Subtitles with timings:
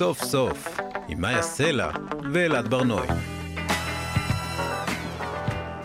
[0.00, 0.78] סוף סוף,
[1.08, 1.90] עם מאיה סלע
[2.32, 3.08] ואלעד ברנועי.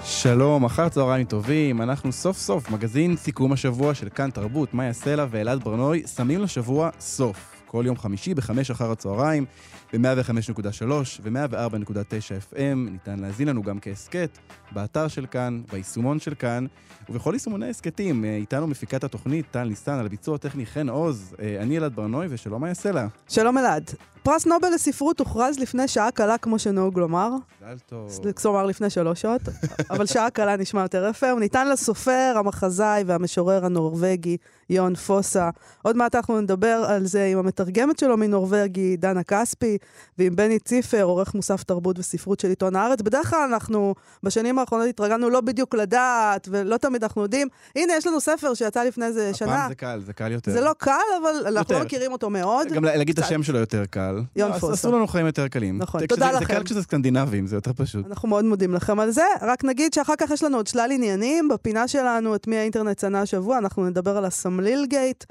[0.03, 5.25] שלום, אחר צהריים טובים, אנחנו סוף סוף, מגזין סיכום השבוע של כאן תרבות, מאיה סלע
[5.29, 7.54] ואלעד ברנועי, שמים לשבוע סוף.
[7.65, 9.45] כל יום חמישי בחמש אחר הצהריים,
[9.93, 10.91] ב-105.3
[11.23, 12.75] ו-104.9 FM.
[12.75, 14.37] ניתן להזין לנו גם כהסכת,
[14.71, 16.65] באתר של כאן, ביישומון של כאן,
[17.09, 18.25] ובכל יישומוני הסכתים.
[18.25, 21.35] אה, איתנו מפיקת התוכנית, טל ניסן, על הביצוע הטכני חן עוז.
[21.39, 23.07] אה, אני אלעד ברנועי, ושלום מאיה סלע.
[23.27, 23.91] שלום אלעד.
[24.25, 27.29] פרס נובל לספרות הוכרז לפני שעה קלה, כמו שנהוג לומר.
[27.61, 28.09] מזל טוב.
[28.41, 29.41] כלומר, לפני שלוש שעות,
[29.91, 31.29] אבל שעה קלה נשמע יותר יפה.
[31.29, 34.38] הוא ניתן לסופר, המחזאי והמשורר הנורבגי,
[34.70, 35.49] יון פוסה.
[35.81, 39.77] עוד מעט אנחנו נדבר על זה עם המתרגמת שלו מנורבגי, דנה כספי,
[40.17, 43.01] ועם בני ציפר, עורך מוסף תרבות וספרות של עיתון הארץ.
[43.01, 47.48] בדרך כלל אנחנו בשנים האחרונות התרגלנו לא בדיוק לדעת, ולא תמיד אנחנו יודעים.
[47.76, 49.55] הנה, יש לנו ספר שיצא לפני איזה שנה.
[49.55, 50.51] הפעם זה קל, זה קל יותר.
[50.51, 52.67] זה לא קל, אבל אנחנו לא מכירים אותו מאוד.
[52.67, 54.14] גם להגיד את השם שלו יותר קל.
[54.35, 54.73] יון לא, פוסה.
[54.73, 55.77] עשו לנו חיים יותר קלים.
[55.77, 56.40] נכון, תודה לכם.
[56.40, 58.05] זה קל כשזה סקנדינבים, זה יותר פשוט.
[58.05, 59.26] אנחנו מאוד מודים לכם על זה.
[59.41, 61.48] רק נגיד שאחר כך יש לנו עוד שלל עניינים.
[61.48, 65.23] בפינה שלנו, את מי האינטרנט צנה השבוע, אנחנו נדבר על הסמליל גייט.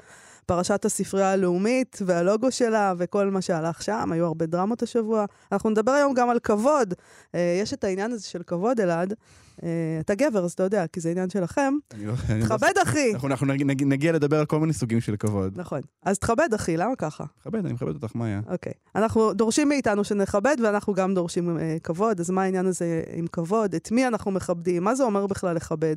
[0.45, 5.25] פרשת הספרייה הלאומית והלוגו שלה וכל מה שהלך שם, היו הרבה דרמות השבוע.
[5.51, 6.93] אנחנו נדבר היום גם על כבוד.
[7.35, 9.13] אה, יש את העניין הזה של כבוד, אלעד.
[9.63, 11.73] אה, אתה גבר, אז אתה יודע, כי זה עניין שלכם.
[11.97, 13.13] לא- תכבד, אחי.
[13.23, 13.47] אנחנו
[13.85, 15.53] נגיע לדבר על כל מיני סוגים של כבוד.
[15.55, 15.81] נכון.
[16.03, 17.23] אז תכבד, אחי, למה ככה?
[17.39, 18.41] מכבד, אני מכבד אותך, מה היה?
[18.47, 18.73] אוקיי.
[18.95, 23.75] אנחנו דורשים מאיתנו שנכבד, ואנחנו גם דורשים אה, כבוד, אז מה העניין הזה עם כבוד?
[23.75, 24.83] את מי אנחנו מכבדים?
[24.83, 25.95] מה זה אומר בכלל לכבד?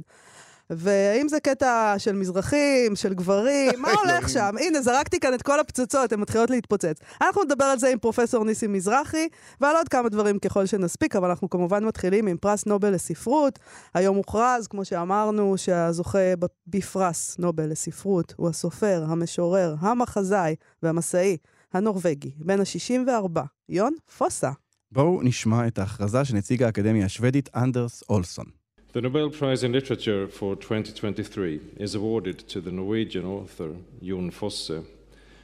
[0.71, 4.55] והאם זה קטע של מזרחים, של גברים, מה הולך שם?
[4.61, 6.97] הנה, זרקתי כאן את כל הפצצות, הן מתחילות להתפוצץ.
[7.21, 9.29] אנחנו נדבר על זה עם פרופסור ניסים מזרחי,
[9.61, 13.59] ועל עוד כמה דברים ככל שנספיק, אבל אנחנו כמובן מתחילים עם פרס נובל לספרות.
[13.95, 16.35] היום הוכרז, כמו שאמרנו, שהזוכה
[16.67, 21.37] בפרס נובל לספרות הוא הסופר, המשורר, המחזאי והמסאי
[21.73, 24.51] הנורבגי, בן ה-64, יון פוסה.
[24.93, 28.58] בואו נשמע את ההכרזה של נציג האקדמיה השוודית אנדרס אולסון.
[28.99, 34.83] The Nobel Prize in Literature for 2023 is awarded to the Norwegian author Jon Fosse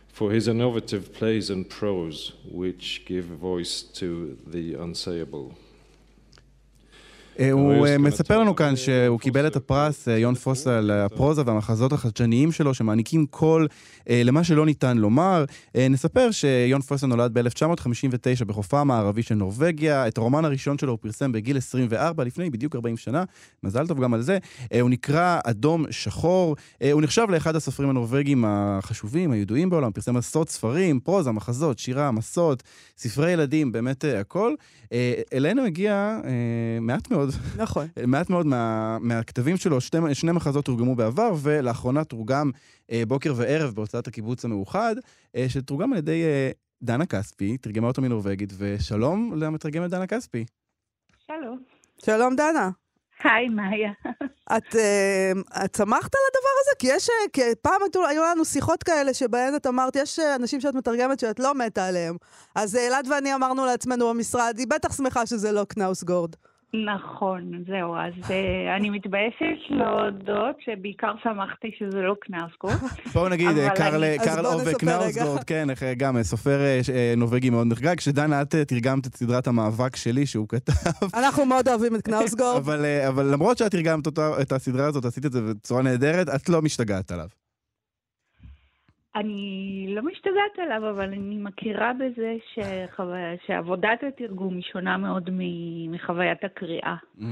[0.09, 5.55] for his innovative plays and prose which give voice to the unsayable.
[7.41, 11.43] אה, הוא אה, מספר לנו כאן שהוא קיבל את הפרס, אה, יון פוסה, על הפרוזה
[11.47, 13.69] והמחזות החדשניים שלו, שמעניקים קול
[14.07, 15.45] למה שלא ניתן לומר.
[15.91, 20.09] נספר שיון פוסה נולד ב-1959 בחופה המערבי של נורבגיה.
[20.09, 23.25] את הרומן הראשון שלו הוא פרסם בגיל 24, לפני בדיוק 40 שנה.
[23.63, 24.39] מזל טוב גם על זה.
[24.81, 26.57] הוא נקרא אדום שחור.
[26.93, 29.93] הוא נחשב לאחד הסופרים הנורבגים החשובים, הידועים בעולם.
[29.93, 32.63] פרסם עשרות ספרים, פרוזה, מחזות, שירה, מסות,
[32.99, 34.55] ספרי ילדים, באמת הכל.
[35.33, 36.19] אלינו הגיע
[36.81, 37.63] מעט מאוד מאוד.
[37.63, 37.87] נכון.
[38.07, 42.51] מעט מאוד מה, מהכתבים שלו, שתי, שני מחזות תורגמו בעבר, ולאחרונה תורגם
[42.91, 44.97] אה, בוקר וערב בהוצאת הקיבוץ המאוחד,
[45.37, 46.51] אה, שתורגם על ידי אה,
[46.83, 50.45] דנה כספי, תרגמה אותו מנורבגית, ושלום למתרגמת דנה כספי.
[51.27, 51.59] שלום.
[52.05, 52.71] שלום, דנה.
[53.25, 53.93] היי, מאיה.
[54.57, 56.71] את, uh, את שמחת על הדבר הזה?
[56.79, 61.21] כי יש, כי פעם היו לנו שיחות כאלה שבהן את אמרת, יש אנשים שאת מתרגמת
[61.21, 62.17] שאת לא מתה עליהם.
[62.55, 66.35] אז אלעד ואני אמרנו לעצמנו במשרד, היא בטח שמחה שזה לא קנאוסגורד.
[66.75, 68.33] נכון, זהו, אז uh,
[68.77, 72.75] אני מתביישת להודות שבעיקר שמחתי שזה לא קנאוסגורד.
[73.15, 78.65] בואו נגיד, קרל אובה קנאוסגורד, כן, גם סופר אה, נובגי מאוד נחגג, שדנה, את אה,
[78.65, 80.73] תרגמת את סדרת המאבק שלי שהוא כתב.
[81.21, 82.69] אנחנו מאוד אוהבים את קנאוסגורד.
[83.09, 87.13] אבל למרות שאת תרגמת את הסדרה הזאת, עשית את זה בצורה נהדרת, את לא משתגעת
[87.13, 87.44] עליו.
[89.17, 93.03] אני לא משתגעת עליו, אבל אני מכירה בזה שחו...
[93.47, 95.31] שעבודת התרגום היא שונה מאוד
[95.89, 96.97] מחוויית הקריאה.
[97.19, 97.23] Mm.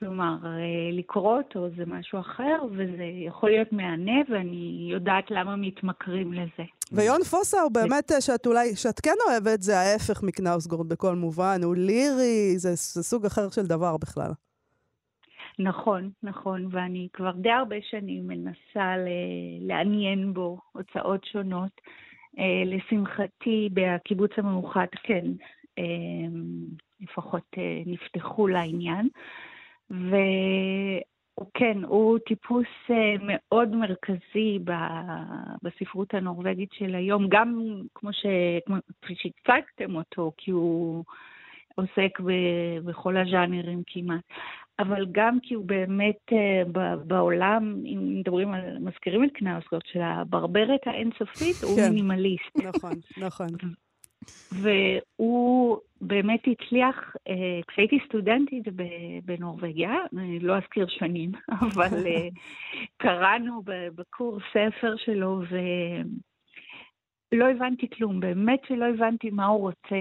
[0.00, 0.50] כלומר, אה,
[0.92, 6.64] לקרוא אותו זה משהו אחר, וזה יכול להיות מהנה, ואני יודעת למה מתמכרים לזה.
[6.92, 11.60] ויון פוסה הוא באמת, אה, שאת אולי, שאת כן אוהבת, זה ההפך מקנאוסגורד בכל מובן,
[11.64, 14.30] הוא לירי, זה, זה סוג אחר של דבר בכלל.
[15.62, 18.94] נכון, נכון, ואני כבר די הרבה שנים מנסה
[19.60, 21.80] לעניין בו הוצאות שונות.
[22.38, 25.24] אה, לשמחתי, בקיבוץ המאוחד, כן,
[25.78, 25.84] אה,
[27.00, 29.08] לפחות אה, נפתחו לעניין.
[29.90, 32.66] וכן, הוא טיפוס
[33.20, 34.58] מאוד מרכזי
[35.62, 38.10] בספרות הנורבגית של היום, גם כמו
[39.14, 41.04] שהצגתם אותו, כי הוא
[41.74, 42.20] עוסק
[42.84, 44.24] בכל הז'אנרים כמעט.
[44.80, 46.62] אבל גם כי הוא באמת אה,
[47.04, 51.88] בעולם, אם מדברים על, מזכירים את קנאוסגוט, של הברברת האינסופית, הוא כן.
[51.88, 52.56] מינימליסט.
[52.64, 53.48] נכון, נכון.
[54.52, 58.64] והוא באמת הצליח, אה, כשהייתי סטודנטית
[59.24, 59.94] בנורבגיה,
[60.40, 61.32] לא אזכיר שנים,
[61.66, 62.28] אבל אה,
[62.96, 63.62] קראנו
[63.94, 65.42] בקורס ספר שלו,
[67.32, 70.00] לא הבנתי כלום, באמת שלא הבנתי מה הוא רוצה.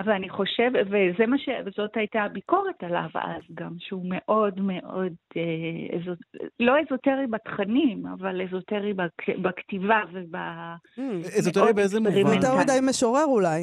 [0.00, 1.48] אבל אני חושבת, וזה מה ש...
[1.66, 6.18] וזאת הייתה הביקורת עליו אז גם, שהוא מאוד מאוד, אה, אזוט...
[6.60, 9.28] לא אזוטרי בתכנים, אבל אזוטרי בק...
[9.42, 10.34] בכתיבה וב...
[10.34, 12.34] Mm, אזוטרי באיזה מובן?
[12.34, 13.62] יותר מדי משורר אולי.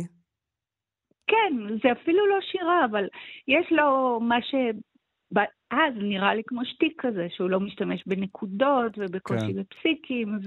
[1.27, 1.53] כן,
[1.83, 3.07] זה אפילו לא שירה, אבל
[3.47, 4.55] יש לו מה ש...
[5.71, 9.61] אז נראה לי כמו שטיק כזה, שהוא לא משתמש בנקודות ובקושי כן.
[9.61, 10.37] בפסיקים,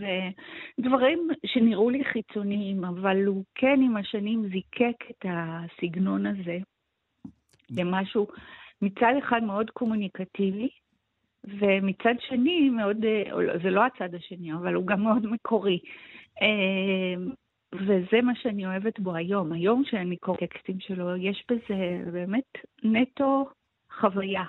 [0.79, 6.59] ודברים שנראו לי חיצוניים, אבל הוא כן עם השנים זיקק את הסגנון הזה
[7.71, 8.27] למשהו
[8.83, 10.69] מצד אחד מאוד קומוניקטיבי,
[11.45, 12.97] ומצד שני מאוד,
[13.63, 15.79] זה לא הצד השני, אבל הוא גם מאוד מקורי.
[16.43, 17.23] אה,
[17.75, 19.53] וזה מה שאני אוהבת בו היום.
[19.53, 23.49] היום שאני קוראת טקסטים שלו, יש בזה באמת נטו
[24.01, 24.45] חוויה.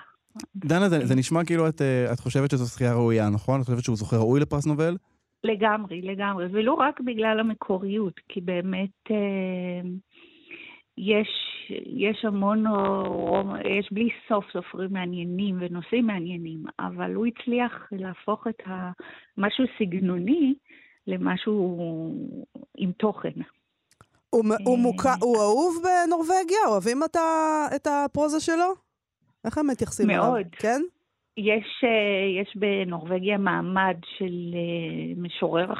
[0.56, 3.60] דנה, זה, זה נשמע כאילו את, אה, את חושבת שזו זכייה ראויה, נכון?
[3.60, 4.96] את חושבת שהוא זוכה ראוי לפרס נובל?
[5.44, 9.88] לגמרי, לגמרי, ולא רק בגלל המקוריות, כי באמת אה,
[10.98, 11.28] יש,
[11.86, 12.64] יש המון,
[13.78, 20.54] יש בלי סוף סופרים מעניינים ונושאים מעניינים, אבל הוא הצליח להפוך את המשהו סגנוני
[21.06, 21.78] למשהו
[22.78, 23.40] עם תוכן.
[24.30, 26.58] הוא, הוא, מוקע, הוא אהוב בנורבגיה?
[26.68, 27.16] אוהבים את,
[27.76, 28.87] את הפרוזה שלו?
[29.44, 30.22] איך הם מתייחסים אליו?
[30.22, 30.46] מאוד.
[30.52, 30.80] כן?
[31.38, 35.72] יש, אה, יש בנורבגיה מעמד של אה, משורר,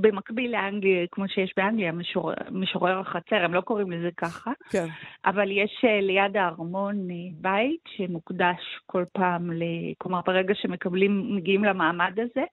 [0.00, 4.86] במקביל לאנגליה, כמו שיש באנגליה, משורר, משורר החצר, הם לא קוראים לזה ככה, כן.
[5.26, 9.62] אבל יש אה, ליד הארמון בית שמוקדש כל פעם, ל...
[9.98, 12.44] כלומר ברגע שמקבלים, מגיעים למעמד הזה,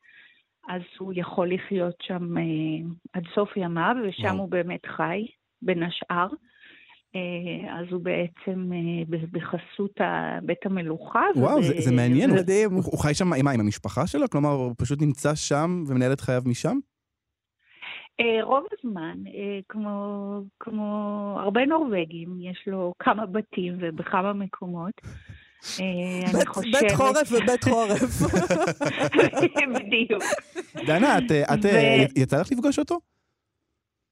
[0.69, 2.36] אז הוא יכול לחיות שם
[3.13, 5.25] עד סוף ימיו, ושם הוא באמת חי,
[5.62, 6.28] בין השאר.
[7.16, 10.02] אה, אז הוא בעצם אה, בחסות
[10.44, 11.24] בית המלוכה.
[11.36, 12.30] וואו, זה, זה מעניין.
[12.30, 12.40] הוא,
[12.72, 14.30] הוא, הוא חי שם עם, עם המשפחה שלו?
[14.30, 16.78] כלומר, הוא פשוט נמצא שם ומנהל את חייו משם?
[18.19, 19.18] אה, רוב הזמן,
[19.69, 25.02] כמו, כמו הרבה נורבגים, יש לו כמה בתים ובכמה מקומות.
[26.34, 26.81] בית, חושבת...
[26.81, 28.22] בית חורף ובית חורף.
[29.75, 30.24] בדיוק.
[30.88, 31.31] דנה, את,
[31.63, 31.68] ו...
[32.19, 33.00] יצא לך לפגוש אותו?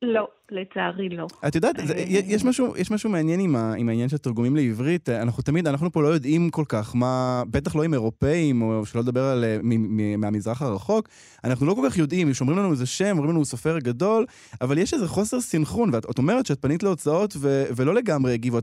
[0.02, 1.28] לא, לצערי לא.
[1.48, 5.10] את יודעת, זה, יש, משהו, יש משהו מעניין עם, ה, עם העניין של תרגומים לעברית.
[5.10, 9.02] אנחנו תמיד, אנחנו פה לא יודעים כל כך מה, בטח לא עם אירופאים, או שלא
[9.02, 11.10] לדבר על, מ, מ, מהמזרח הרחוק,
[11.44, 14.26] אנחנו לא כל כך יודעים, שאומרים לנו איזה שם, אומרים לנו סופר גדול,
[14.62, 18.58] אבל יש איזה חוסר סינכרון, ואת אומרת שאת פנית להוצאות ו, ולא לגמרי הגיבו.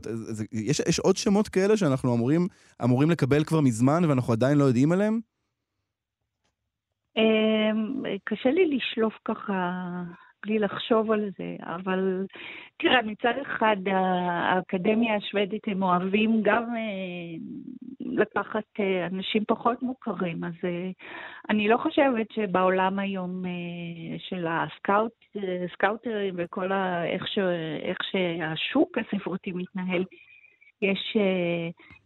[0.51, 2.47] יש, יש עוד שמות כאלה שאנחנו אמורים,
[2.83, 5.19] אמורים לקבל כבר מזמן, ואנחנו עדיין לא יודעים עליהם?
[7.17, 9.53] אמ, קשה לי לשלוף ככה
[10.45, 12.25] בלי לחשוב על זה, אבל
[12.77, 17.37] תראה, מצד אחד האקדמיה השוודית הם אוהבים גם אה,
[17.99, 20.89] לקחת אה, אנשים פחות מוכרים, אז אה,
[21.49, 23.43] אני לא חושבת שבעולם היום
[24.17, 27.05] של הסקאוטרים וכל ה...
[27.05, 27.39] איך, ש...
[27.81, 30.03] איך שהשוק הספרותי מתנהל,
[30.81, 31.17] יש,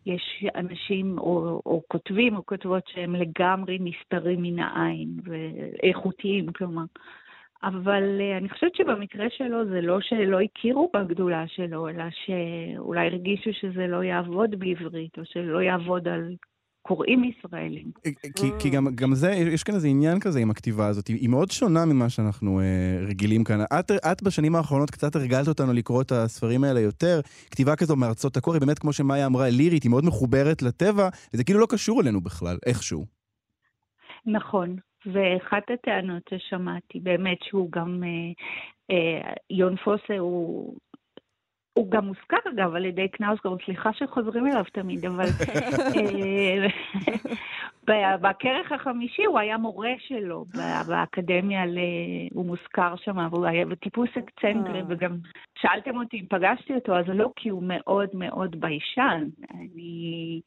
[0.06, 6.84] יש אנשים או, או כותבים או כותבות שהם לגמרי נסתרים מן העין ואיכותיים, כלומר.
[7.64, 13.50] אבל uh, אני חושבת שבמקרה שלו זה לא שלא הכירו בגדולה שלו, אלא שאולי הרגישו
[13.54, 16.36] שזה לא יעבוד בעברית, או שלא יעבוד על
[16.82, 17.92] קוראים ישראלים.
[18.06, 21.16] אה, כי, כי גם, גם זה, יש כאן איזה עניין כזה עם הכתיבה הזאת, היא,
[21.16, 22.66] היא מאוד שונה ממה שאנחנו אה,
[23.08, 23.62] רגילים כאן.
[23.80, 27.22] את, את בשנים האחרונות קצת הרגלת אותנו לקרוא את הספרים האלה יותר.
[27.52, 31.44] כתיבה כזו מארצות הקור, היא באמת, כמו שמאיה אמרה, לירית, היא מאוד מחוברת לטבע, וזה
[31.44, 33.06] כאילו לא קשור אלינו בכלל, איכשהו.
[34.26, 38.32] נכון, ואחת הטענות ששמעתי, באמת שהוא גם, אה,
[38.92, 40.76] אה, יון פוסה הוא...
[41.74, 45.26] הוא גם מוזכר אגב על ידי קנאוסגורד, סליחה שחוזרים אליו תמיד, אבל
[47.90, 50.46] אה, בכרך החמישי הוא היה מורה שלו
[50.88, 51.64] באקדמיה,
[52.34, 54.82] הוא מוזכר שם, והוא היה טיפוס אקצנטרי.
[54.90, 55.18] וגם
[55.58, 59.28] שאלתם אותי אם פגשתי אותו, אז לא, כי הוא מאוד מאוד ביישן.
[59.54, 60.42] אני...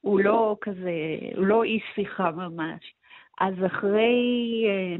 [0.00, 0.92] הוא לא כזה,
[1.36, 2.94] הוא לא איש שיחה ממש.
[3.40, 4.96] אז אחרי, אה,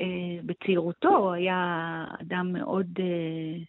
[0.00, 2.86] אה, בצעירותו, היה אדם מאוד...
[3.00, 3.62] אה,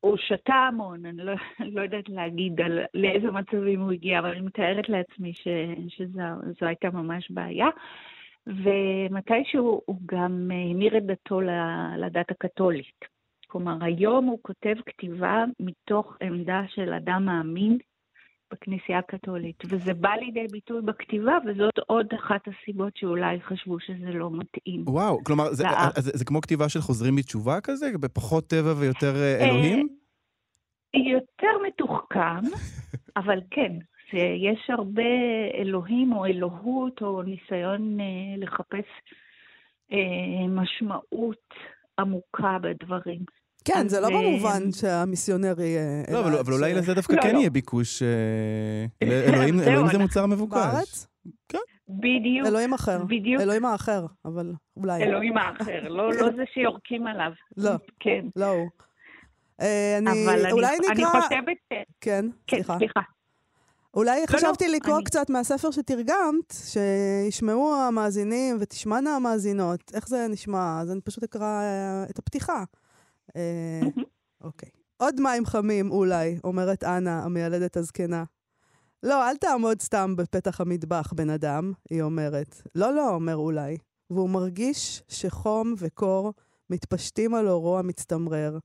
[0.00, 1.32] הוא שתה המון, אני לא,
[1.74, 5.48] לא יודעת להגיד על לאיזה מצבים הוא הגיע, אבל אני מתארת לעצמי ש,
[5.88, 7.68] שזו הייתה ממש בעיה.
[8.46, 11.40] ומתישהו הוא גם המיר את דתו
[11.98, 13.04] לדת הקתולית.
[13.46, 17.78] כלומר, היום הוא כותב כתיבה מתוך עמדה של אדם מאמין,
[18.52, 24.30] בכנסייה הקתולית, וזה בא לידי ביטוי בכתיבה, וזאת עוד אחת הסיבות שאולי חשבו שזה לא
[24.30, 24.84] מתאים.
[24.86, 25.64] וואו, כלומר, זה,
[25.96, 27.90] זה, זה כמו כתיבה של חוזרים בתשובה כזה?
[28.00, 29.88] בפחות טבע ויותר אה, אלוהים?
[30.94, 32.40] יותר מתוחכם,
[33.20, 33.72] אבל כן,
[34.36, 35.02] יש הרבה
[35.54, 38.86] אלוהים או אלוהות או ניסיון אה, לחפש
[39.92, 41.54] אה, משמעות
[41.98, 43.20] עמוקה בדברים.
[43.74, 45.76] כן, זה לא אז, במובן אה, שהמיסיונרי...
[45.76, 47.38] אה, לא, אבל אולי לזה דווקא לא, כן לא.
[47.38, 48.02] יהיה ביקוש.
[48.02, 48.08] אה,
[49.02, 50.54] אלוהים זהו, אלוהים זה מוצר מבוקש.
[50.54, 51.06] בארץ?
[51.88, 53.04] בדיוק, אלוהים אחר.
[53.04, 53.42] בדיוק.
[53.42, 55.02] אלוהים האחר, אבל אולי.
[55.02, 57.30] אלוהים האחר, לא לא זה שיורקים עליו.
[57.56, 57.70] לא.
[58.00, 58.24] כן.
[58.36, 58.68] לא הוא.
[59.60, 61.20] אה, אני, אבל אני- אולי אני נקרא...
[61.20, 61.76] חושבת ש...
[62.00, 62.76] כן, כן, סליחה.
[62.78, 63.00] סליחה.
[63.94, 69.80] אולי חשבתי לקרוא אני- קצת מהספר שתרגמת, שישמעו המאזינים ותשמענה המאזינות.
[69.94, 70.80] איך זה נשמע?
[70.80, 72.64] אז אני פשוט אקרא אה, את הפתיחה.
[73.38, 73.80] אה,
[74.40, 74.68] אוקיי.
[74.96, 78.24] עוד מים חמים אולי, אומרת אנה, המיילדת הזקנה.
[79.02, 82.62] לא, אל תעמוד סתם בפתח המטבח, בן אדם, היא אומרת.
[82.74, 83.78] לא, לא, אומר אולי.
[84.10, 86.32] והוא מרגיש שחום וקור
[86.70, 88.58] מתפשטים על אורו המצטמרר,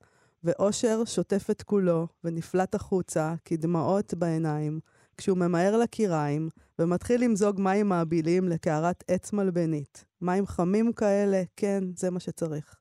[0.44, 4.80] ואושר שוטף את כולו, ונפלט החוצה, כדמעות בעיניים,
[5.18, 6.50] כשהוא ממהר לקיריים,
[6.80, 10.06] ומתחיל למזוג מים מעבילים לקערת עץ מלבנית.
[10.22, 12.76] מים חמים כאלה, כן, זה מה שצריך.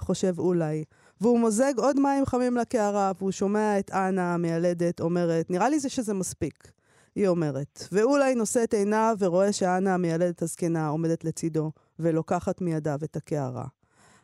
[0.00, 0.84] חושב אולי.
[1.20, 5.88] והוא מוזג עוד מים חמים לקערה, והוא שומע את אנה, המיילדת, אומרת, נראה לי זה
[5.88, 6.72] שזה מספיק.
[7.14, 7.84] היא אומרת.
[7.92, 13.64] ואולי נושא את עיניו ורואה שאנה, המיילדת הזקנה, עומדת לצידו, ולוקחת מידיו את הקערה.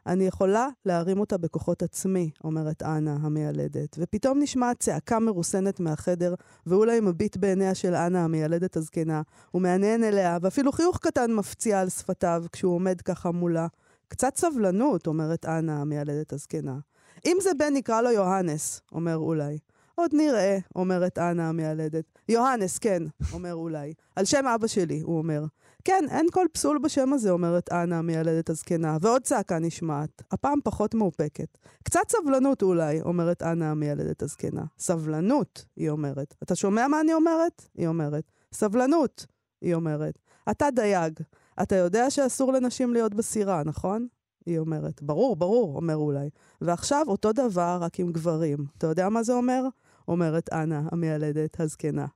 [0.07, 6.35] אני יכולה להרים אותה בכוחות עצמי, אומרת אנה, המיילדת, ופתאום נשמעת צעקה מרוסנת מהחדר,
[6.67, 11.89] ואולי מביט בעיניה של אנה, המיילדת הזקנה, הוא מהנהן אליה, ואפילו חיוך קטן מפציע על
[11.89, 13.67] שפתיו כשהוא עומד ככה מולה.
[14.09, 16.79] קצת סבלנות, אומרת אנה, המיילדת הזקנה.
[17.27, 19.59] אם זה בן, נקרא לו יוהנס, אומר אולי.
[19.95, 22.05] עוד נראה, אומרת אנה המיילדת.
[22.29, 23.95] יוהנס, כן, אומר אולי.
[24.17, 25.45] על שם אבא שלי, הוא אומר.
[25.85, 30.95] כן, אין כל פסול בשם הזה, אומרת אנה המיילדת הזקנה, ועוד צעקה נשמעת, הפעם פחות
[30.95, 31.59] מאופקת.
[31.83, 34.65] קצת סבלנות אולי, אומרת אנה המיילדת הזקנה.
[34.79, 36.35] סבלנות, היא אומרת.
[36.43, 37.69] אתה שומע מה אני אומרת?
[37.75, 38.25] היא אומרת.
[38.53, 39.27] סבלנות,
[39.61, 40.19] היא אומרת.
[40.51, 41.21] אתה דייג.
[41.63, 44.07] אתה יודע שאסור לנשים להיות בסירה, נכון?
[44.47, 45.03] היא אומרת.
[45.03, 46.29] ברור, ברור, אומר אולי.
[46.61, 48.59] ועכשיו אותו דבר, רק עם גברים.
[48.79, 49.63] אתה יודע מה זה אומר?
[50.09, 52.07] אומרת אנה, המיילדת הזקנה.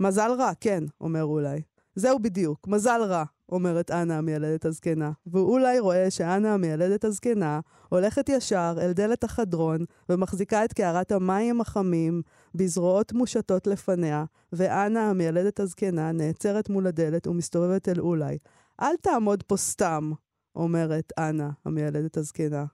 [0.00, 1.62] מזל רע, כן, אומר אולי.
[1.94, 5.12] זהו בדיוק, מזל רע, אומרת אנה המיילדת הזקנה.
[5.26, 11.60] והוא אולי רואה שאנה המיילדת הזקנה הולכת ישר אל דלת החדרון ומחזיקה את קערת המים
[11.60, 12.22] החמים
[12.54, 18.38] בזרועות מושטות לפניה, ואנה המיילדת הזקנה נעצרת מול הדלת ומסתובבת אל אולי.
[18.82, 20.12] אל תעמוד פה סתם,
[20.56, 22.64] אומרת אנה המיילדת הזקנה.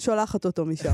[0.00, 0.90] שולחת אותו משם.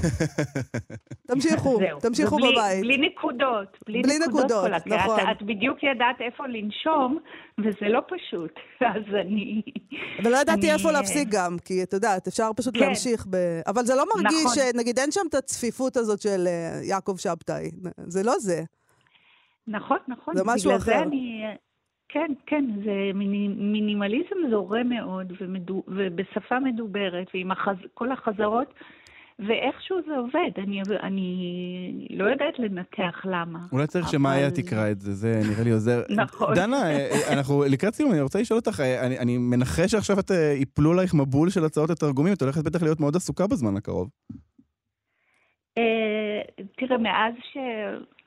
[1.28, 2.00] תמשיכו, זהו.
[2.00, 2.80] תמשיכו ובלי- בבית.
[2.80, 3.78] בלי נקודות.
[3.86, 4.96] בלי, בלי נקודות, כל הקטע.
[4.96, 5.20] נכון.
[5.20, 7.18] את, את בדיוק ידעת איפה לנשום,
[7.58, 8.50] וזה לא פשוט.
[8.96, 9.62] אז אני...
[10.24, 12.80] ולא ידעתי אני- איפה להפסיק גם, כי את יודעת, אפשר פשוט כן.
[12.80, 13.36] להמשיך ב...
[13.66, 14.62] אבל זה לא מרגיש, נכון.
[14.80, 17.70] נגיד, אין שם את הצפיפות הזאת של אה, יעקב שבתאי.
[18.06, 18.62] זה לא זה.
[19.68, 20.36] נכון, נכון.
[20.36, 20.92] זה משהו בגלל אחר.
[20.92, 21.42] זה אני...
[22.12, 28.74] כן, כן, זה מיני, מינימליזם זורם מאוד, ומדו, ובשפה מדוברת, ועם החז, כל החזרות,
[29.38, 30.50] ואיכשהו זה עובד.
[30.58, 33.58] אני, אני לא יודעת לנתח למה.
[33.72, 36.02] אולי צריך שמאיה אבל- תקרא את זה, זה נראה לי עוזר.
[36.16, 36.54] נכון.
[36.54, 40.18] דנה, אה, אה, אנחנו לקראת סיום, אני רוצה לשאול אותך, אה, אני- אני מנחש שעכשיו
[40.20, 44.08] את יפלו עלייך מבול של הצעות לתרגומים, את הולכת בטח להיות מאוד עסוקה בזמן הקרוב.
[45.78, 46.40] אה,
[46.76, 48.19] תראה, מאז שהלכתי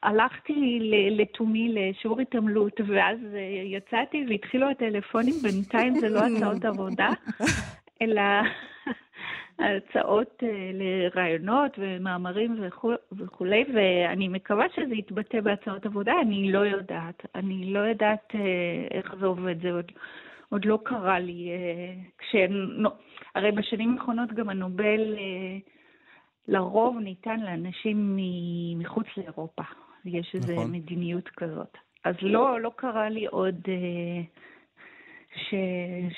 [0.81, 7.09] ל- לתומי לשיעור התעמלות, ואז אה, יצאתי והתחילו הטלפונים, בינתיים זה לא הצעות עבודה,
[8.01, 8.21] אלא
[9.59, 17.25] הצעות אה, לרעיונות ומאמרים וכו'- וכולי, ואני מקווה שזה יתבטא בהצעות עבודה, אני לא יודעת.
[17.35, 18.39] אני לא יודעת אה,
[18.91, 19.91] איך זה עובד, זה עוד...
[20.49, 21.49] עוד לא קרה לי,
[22.17, 22.35] כש...
[23.35, 25.15] הרי בשנים האחרונות גם הנובל
[26.47, 28.19] לרוב ניתן לאנשים
[28.77, 29.63] מחוץ לאירופה.
[30.05, 30.71] יש איזו נכון.
[30.71, 31.77] מדיניות כזאת.
[32.05, 34.23] אז לא, לא קרה לי עוד אה,
[35.35, 35.53] ש,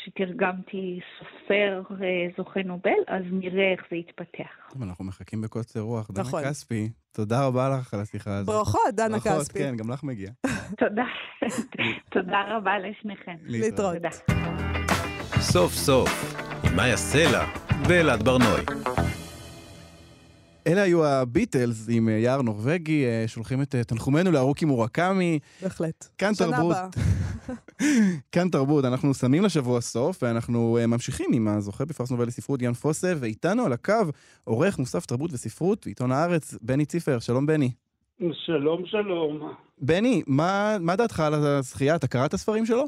[0.04, 4.72] שתרגמתי סופר אה, זוכה נובל, אז נראה איך זה יתפתח.
[4.74, 6.12] טוב, אנחנו מחכים בקוצר רוח.
[6.12, 6.44] דנה נכון.
[6.44, 8.56] כספי, תודה רבה לך על השיחה הזאת.
[8.56, 9.60] ברכות, דנה ברכות, כספי.
[9.60, 10.32] כן, גם לך מגיע.
[10.78, 11.06] תודה.
[12.14, 13.36] תודה רבה לשניכם.
[13.42, 13.96] להתראות.
[13.96, 14.10] תודה.
[15.40, 16.10] סוף סוף,
[16.64, 17.46] עם מאיה סלע
[17.88, 18.66] ואלעד ברנועי.
[20.68, 25.40] אלה היו הביטלס עם אה, יער נורבגי, אה, שולחים את אה, תנחומינו לארוכי מורקמי.
[25.62, 26.08] בהחלט.
[26.18, 26.76] כאן שנה תרבות.
[26.76, 26.90] הבאה.
[28.32, 33.14] כאן תרבות, אנחנו שמים לשבוע סוף, ואנחנו ממשיכים עם הזוכה בפרס נובל לספרות ין פוסה,
[33.20, 33.94] ואיתנו על הקו
[34.44, 37.20] עורך מוסף תרבות וספרות בעיתון הארץ, בני ציפר.
[37.20, 37.72] שלום בני.
[38.32, 39.54] שלום, שלום.
[39.82, 41.96] בני, מה, מה דעתך על הזכייה?
[41.96, 42.86] אתה קראת הספרים שלו?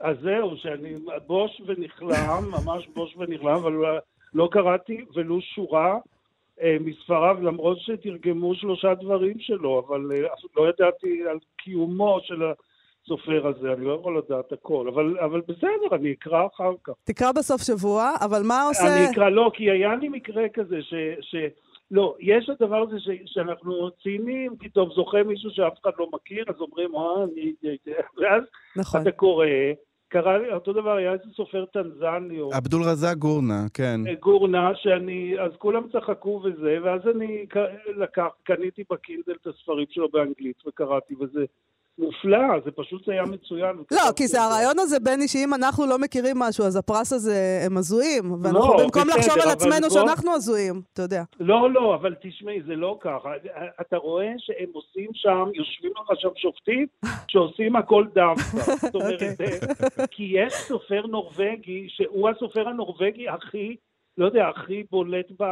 [0.00, 0.94] אז זהו, שאני
[1.26, 3.72] בוש ונכלם, ממש בוש ונכלם, אבל
[4.34, 5.94] לא קראתי ולו שורה
[6.80, 12.42] מספריו, למרות שתרגמו שלושה דברים שלו, אבל אה, לא ידעתי על קיומו של
[13.04, 16.92] הסופר הזה, אני לא יכול לדעת הכל, אבל, אבל בסדר, אני אקרא אחר כך.
[17.04, 18.96] תקרא בסוף שבוע, אבל מה עושה...
[18.96, 20.94] אני אקרא, לא, כי היה לי מקרה כזה ש...
[21.20, 21.36] ש
[21.90, 26.44] לא, יש הדבר הזה ש, שאנחנו ציניים, כי טוב, זוכה מישהו שאף אחד לא מכיר,
[26.48, 27.52] אז אומרים, אה, אני...
[28.18, 28.42] ואז
[28.76, 29.02] נכון.
[29.02, 29.46] אתה קורא,
[30.08, 32.38] קרה לי, אותו דבר, היה איזה סופר טנזני.
[32.52, 34.00] עבדול רזק גורנה, כן.
[34.06, 37.46] אה, גורנה, שאני, אז כולם צחקו וזה, ואז אני
[37.96, 41.44] לקח, קניתי בקינדל את הספרים שלו באנגלית וקראתי, וזה
[41.98, 43.76] מופלא, זה פשוט היה מצוין.
[43.90, 47.76] לא, כי זה הרעיון הזה, בני, שאם אנחנו לא מכירים משהו, אז הפרס הזה, הם
[47.76, 48.32] הזויים.
[48.42, 49.90] ואנחנו לא, במקום בסדר, לחשוב על עצמנו.
[49.90, 51.22] שאנחנו הזויים, אתה יודע.
[51.40, 53.30] לא, לא, אבל תשמעי, זה לא ככה.
[53.80, 56.86] אתה רואה שהם עושים שם, יושבים לך שם שופטים,
[57.28, 58.74] שעושים הכל דווקא.
[58.82, 59.58] זאת אומרת, אוקיי.
[60.10, 63.76] כי יש סופר נורבגי, שהוא הסופר הנורבגי הכי,
[64.18, 65.44] לא יודע, הכי בולט, ב,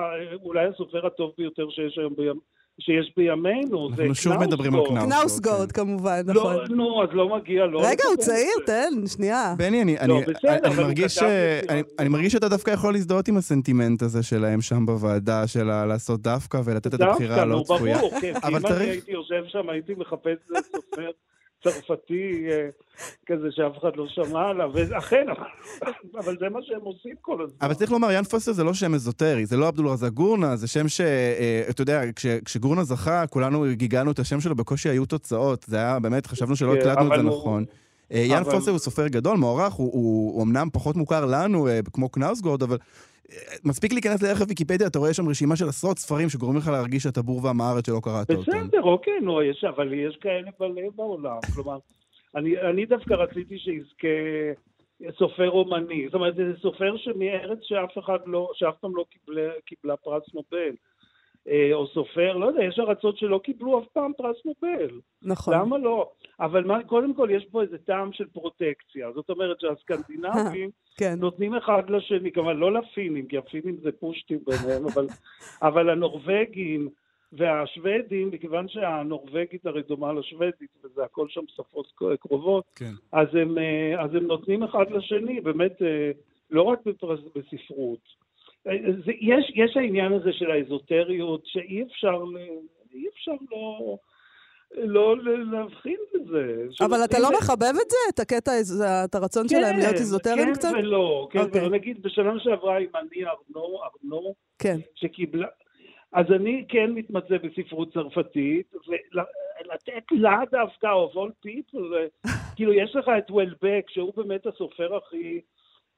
[0.44, 2.38] אולי הסופר הטוב ביותר שיש היום.
[2.80, 5.12] שיש בימינו, זה אנחנו שוב מדברים על קנאוסגורד.
[5.12, 5.80] קנאוסגורד, כן.
[5.82, 6.56] כמובן, לא, נכון.
[6.56, 7.80] לא, נו, אז לא מגיע לו.
[7.80, 9.54] רגע, הוא צעיר, תן, שנייה.
[9.58, 10.20] בני, אני, לא,
[11.98, 16.60] אני מרגיש שאתה דווקא יכול להזדהות עם הסנטימנט הזה שלהם שם בוועדה, של לעשות דווקא
[16.64, 17.98] ולתת את הבחירה הלא צפויה.
[17.98, 20.38] דווקא, נו, ברור, כן, אם אני הייתי יושב שם, הייתי מחפש
[20.72, 21.10] סופר.
[21.70, 22.68] צרפתי אה,
[23.26, 25.26] כזה שאף אחד לא שמע עליו, ואכן,
[26.20, 27.56] אבל זה מה שהם עושים כל הזמן.
[27.60, 30.66] אבל צריך לומר, יאן פוסטר זה לא שם אזוטרי, זה לא עבדול רזק גורנה, זה
[30.66, 31.00] שם ש...
[31.00, 32.02] אה, אתה יודע,
[32.44, 35.64] כשגורנה זכה, כולנו גיגלנו את השם שלו, בקושי היו תוצאות.
[35.68, 37.64] זה היה, באמת, חשבנו שלא כן, הקלטנו את זה נכון.
[38.12, 42.78] אה, יון פוסה הוא סופר גדול, מוערך, הוא אמנם פחות מוכר לנו, כמו קנאוסגארד, אבל
[43.64, 47.22] מספיק להיכנס לערך הוויקיפדיה, אתה רואה שם רשימה של עשרות ספרים שגורמים לך להרגיש שאתה
[47.22, 48.42] בור ועם הארץ שלא קראת אותם.
[48.42, 51.38] בסדר, אוקיי, נו, יש, אבל יש כאלה בלב בעולם.
[51.54, 51.78] כלומר,
[52.34, 54.08] אני, אני דווקא רציתי שיזכה
[55.18, 56.04] סופר עומאני.
[56.06, 60.74] זאת אומרת, זה סופר שמארץ שאף אחד לא, שאף פעם לא קיבלה, קיבלה פרס נובל.
[61.48, 65.00] אה, או סופר, לא יודע, יש ארצות שלא קיבלו אף פעם פרס נובל.
[65.22, 65.54] נכון.
[65.54, 66.10] למה לא?
[66.40, 69.12] אבל מה, קודם כל יש פה איזה טעם של פרוטקציה.
[69.14, 71.14] זאת אומרת שהסקנדינבים כן.
[71.18, 75.06] נותנים אחד לשני, כמובן לא לפינים, כי הפינים זה פושטים ביניהם, אבל,
[75.62, 76.88] אבל הנורבגים
[77.32, 82.92] והשוודים, מכיוון שהנורבגית הרי דומה לשוודית, וזה הכל שם שפות קרובות, כן.
[83.12, 86.10] אז, הם, אה, אז הם נותנים אחד לשני, באמת, אה,
[86.50, 88.25] לא רק בפרס, בספרות.
[89.04, 92.24] זה, יש, יש העניין הזה של האזוטריות, שאי אפשר,
[92.94, 93.96] אי אפשר לא...
[94.74, 95.16] לא
[95.52, 96.62] להבחין בזה.
[96.80, 97.96] אבל אתה לא מחבב את זה?
[98.14, 98.52] את הקטע,
[99.04, 100.68] את הרצון שלהם כן, להיות איזוטריים קצת?
[100.72, 101.70] כן ולא, כן ולא.
[101.70, 104.76] נגיד, בשנה שעברה עם אני ארנו, ארנו, כן.
[104.94, 105.46] שקיבלה...
[106.12, 111.94] אז אני כן מתמצא בספרות צרפתית, ולתת לה דווקא, of all people,
[112.56, 115.40] כאילו, יש לך את וולבק, שהוא באמת הסופר הכי...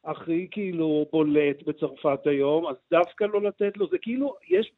[0.04, 4.72] הכי כאילו בולט בצרפת היום, אז דווקא לא לתת לו, זה כאילו, יש,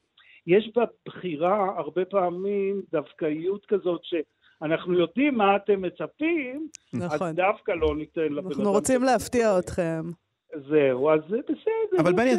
[0.46, 7.28] יש בבחירה הרבה פעמים דווקאיות כזאת שאנחנו יודעים מה אתם מצפים, נכון.
[7.28, 8.46] אז דווקא לא ניתן לבן אדם.
[8.46, 10.02] אנחנו רוצים להפתיע אתכם.
[10.68, 12.00] זהו, אז זה בסדר.
[12.00, 12.30] אבל בני,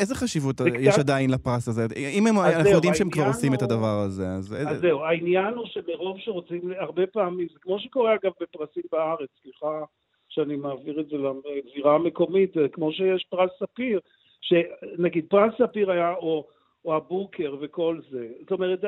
[0.00, 1.86] איזה חשיבות יש עדיין לפרס הזה?
[1.96, 4.56] אם אנחנו יודעים שהם כבר עושים את הדבר הזה, אז...
[4.68, 9.84] אז זהו, העניין הוא שמרוב שרוצים, הרבה פעמים, זה כמו שקורה אגב בפרסים בארץ, סליחה
[10.30, 14.00] שאני מעביר את זה לזירה המקומית, כמו שיש פרס ספיר,
[14.40, 16.46] שנגיד פרס ספיר היה, או,
[16.84, 18.28] או הבוקר וכל זה.
[18.40, 18.80] זאת אומרת,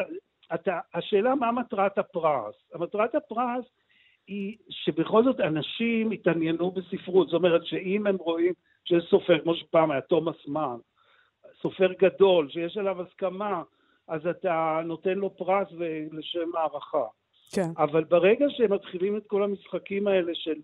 [0.55, 2.55] אתה, השאלה מה מטרת הפרס.
[2.75, 3.65] מטרת הפרס
[4.27, 7.29] היא שבכל זאת אנשים התעניינו בספרות.
[7.29, 8.53] זאת אומרת שאם הם רואים
[8.85, 10.77] שיש סופר, כמו שפעם היה תומאס מן,
[11.63, 13.63] סופר גדול, שיש עליו הסכמה,
[14.09, 15.69] אז אתה נותן לו פרס
[16.13, 17.07] לשם הערכה.
[17.55, 17.71] כן.
[17.79, 20.55] אבל ברגע שהם מתחילים את כל המשחקים האלה של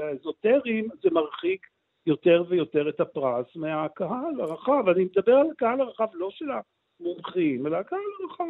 [0.00, 1.66] האזוטריים, זה מרחיק
[2.06, 4.88] יותר ויותר את הפרס מהקהל הרחב.
[4.88, 6.44] אני מדבר על הקהל הרחב, לא של
[7.00, 8.44] המומחים, אלא הקהל הרחב.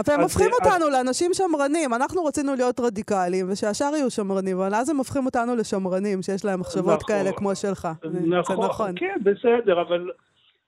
[0.00, 0.66] אתם הופכים אז...
[0.66, 1.94] אותנו לאנשים שמרנים.
[1.94, 6.60] אנחנו רצינו להיות רדיקליים, ושהשאר יהיו שמרנים, אבל אז הם הופכים אותנו לשמרנים, שיש להם
[6.60, 7.88] מחשבות נכון, כאלה כמו שלך.
[8.26, 10.10] נכון, נכון, כן, בסדר, אבל...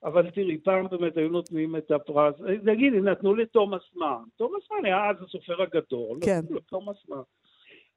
[0.04, 4.22] אבל תראי, פעם באמת היו נותנים את הפרס, נגיד, הם נתנו לתומאס מן.
[4.36, 6.40] תומאס מן היה אז הסופר הגדול, כן.
[6.44, 7.22] נתנו לתומאס מן.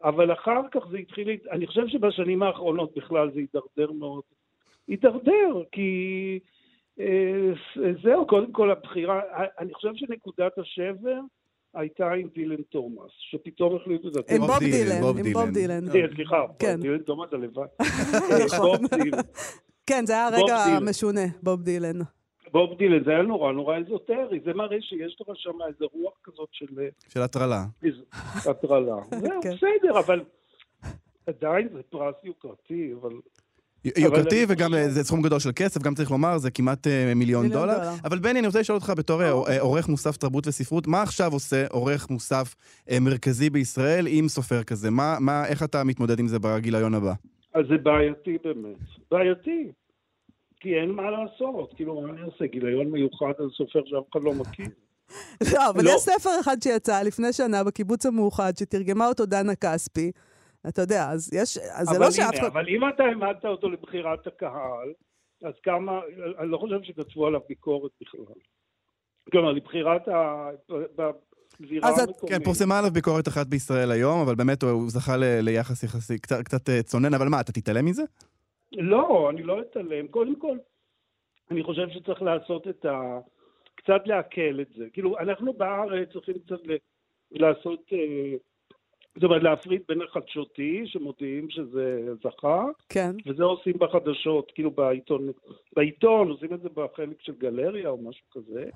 [0.04, 4.24] אבל אחר כך זה התחיל, אני חושב שבשנים האחרונות בכלל זה הידרדר מאוד.
[4.88, 6.39] הידרדר, כי
[7.00, 7.52] אה,
[8.04, 9.22] זהו, קודם כל הבחירה,
[9.60, 11.20] אני חושב שנקודת השבר
[11.74, 14.20] הייתה עם דילן תומאס, שפתאום החליטו את זה.
[14.30, 15.86] עם בוב דילן, עם בוב דילן.
[16.15, 16.82] סליחה, כן.
[16.82, 17.67] דילן תומאס הלוואי.
[18.46, 18.80] נכון.
[19.88, 22.00] כן, זה היה רגע משונה, בוב דילן.
[22.52, 26.50] בוב דילן, זה היה נורא נורא אזוטרי, זה מראה שיש לך שם איזה רוח כזאת
[26.52, 26.65] של...
[27.10, 27.65] של הטרלה.
[28.50, 28.95] הטרלה.
[29.21, 29.52] זהו, כן.
[29.56, 30.23] בסדר, אבל
[31.28, 33.12] עדיין זה פרס יוקרתי, אבל...
[33.97, 37.78] יוקרתי, וגם זה סכום גדול של כסף, גם צריך לומר, זה כמעט מיליון דולר.
[38.04, 39.21] אבל בני, אני רוצה לשאול אותך בתור
[39.60, 42.56] עורך מוסף תרבות וספרות, מה עכשיו עושה עורך מוסף
[43.02, 44.89] מרכזי בישראל עם סופר כזה?
[45.45, 47.13] איך אתה מתמודד עם זה בגיליון הבא?
[47.58, 48.78] אז זה בעייתי באמת.
[49.12, 49.72] בעייתי.
[50.60, 51.74] כי אין מה לעשות.
[51.76, 52.46] כאילו, מה אני אעשה?
[52.46, 54.65] גיליון מיוחד על סופר שאף אחד לא מכיר.
[55.54, 55.89] לא, אבל לא.
[55.89, 60.12] יש ספר אחד שיצא לפני שנה בקיבוץ המאוחד, שתרגמה אותו דנה כספי.
[60.67, 61.58] אתה יודע, אז יש...
[61.58, 62.48] אז זה לא שאף אחד...
[62.48, 64.93] אבל אם אתה העמדת אותו לבחירת הקהל,
[65.43, 66.00] אז כמה...
[66.39, 68.36] אני לא חושב שכתבו עליו ביקורת בכלל.
[69.32, 70.50] כלומר, לבחירת ה...
[71.60, 72.36] בזירה המקומית.
[72.36, 75.24] כן, פורסמה עליו ביקורת אחת בישראל היום, אבל באמת הוא זכה ל...
[75.41, 78.04] ליחס יחסי קצת, קצת אה, צונן, אבל מה, אתה תתעלם מזה?
[78.72, 80.08] לא, אני לא אתעלם.
[80.08, 80.58] קודם כל,
[81.52, 83.20] אני חושב שצריך לעשות את ה...
[83.76, 84.86] קצת לעכל את זה.
[84.93, 86.60] כאילו, אנחנו בארץ צריכים קצת
[87.32, 87.84] לעשות...
[87.93, 88.38] אה,
[89.15, 93.12] זאת אומרת, להפריד בין החדשותי, שמודיעים שזה זכה, כן.
[93.26, 95.30] וזה עושים בחדשות, כאילו בעיתון,
[95.76, 98.70] בעיתון עושים את זה בחלק של גלריה או משהו כזה,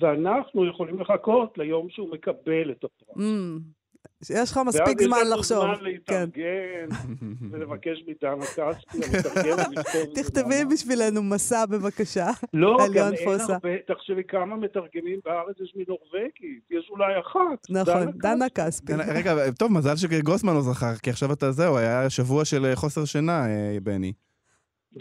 [0.00, 3.16] ואנחנו יכולים לחכות ליום שהוא מקבל את הפרס.
[3.16, 3.82] Mm.
[4.30, 5.58] יש לך מספיק זמן לחשוב.
[5.58, 6.88] ואז יש לנו זמן להתארגן
[7.50, 9.72] ולבקש מדנה כספי, המתרגם,
[10.16, 12.26] תכתבי בשבילנו מסע בבקשה.
[12.54, 17.70] לא, גם אין הרבה, תחשבי כמה מתרגמים בארץ יש מנורבגית, יש אולי אחת.
[17.70, 18.92] נכון, דנה כספי.
[19.14, 23.46] רגע, טוב, מזל שגרוסמן לא זכר, כי עכשיו אתה זהו, היה שבוע של חוסר שינה,
[23.46, 24.12] אה, בני.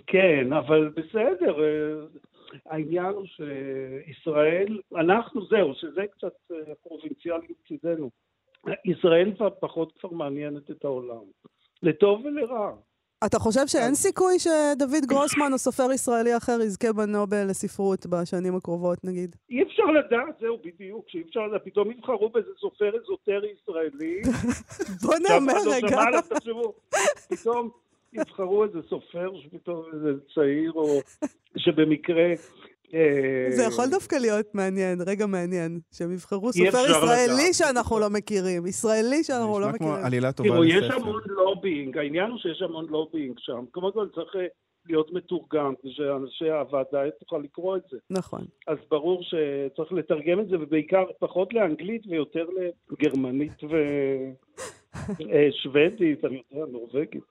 [0.08, 1.56] כן, אבל בסדר.
[2.66, 8.10] העניין הוא שישראל, אנחנו זהו, שזה קצת אה, פרובינציאלי מצידנו.
[8.86, 11.24] ישראל כבר פחות כבר מעניינת את העולם,
[11.84, 12.72] לטוב ולרע.
[13.26, 19.04] אתה חושב שאין סיכוי שדוד גרוסמן או סופר ישראלי אחר יזכה בנובל לספרות בשנים הקרובות,
[19.04, 19.36] נגיד?
[19.50, 24.22] אי אפשר לדעת, זהו, בדיוק, שאי אפשר לדעת, פתאום יבחרו באיזה סופר אזוטרי ישראלי.
[25.04, 26.22] בוא נאמר לא רגע.
[27.30, 27.70] פתאום
[28.13, 31.00] יבחרו איזה סופר שפתאום איזה צעיר, או
[31.58, 32.34] שבמקרה
[32.93, 38.67] אה, זה יכול דווקא להיות מעניין, רגע מעניין, שהם יבחרו סופר ישראלי שאנחנו לא מכירים,
[38.67, 39.93] ישראלי שאנחנו לא מכירים.
[39.93, 40.80] נשמע כמו עלילה טובה לספר.
[40.80, 43.65] תראו, יש המון לובינג, העניין הוא שיש המון לובינג שם.
[43.71, 44.45] קודם כל צריך אה,
[44.89, 47.97] להיות מתורגם, כדי שאנשי הוועדה תוכל לקרוא את זה.
[48.10, 48.45] נכון.
[48.67, 52.45] אז ברור שצריך לתרגם את זה, ובעיקר פחות לאנגלית ויותר
[52.91, 53.63] לגרמנית
[55.24, 57.24] ושוודית, אה, אני יודע, נורבגית.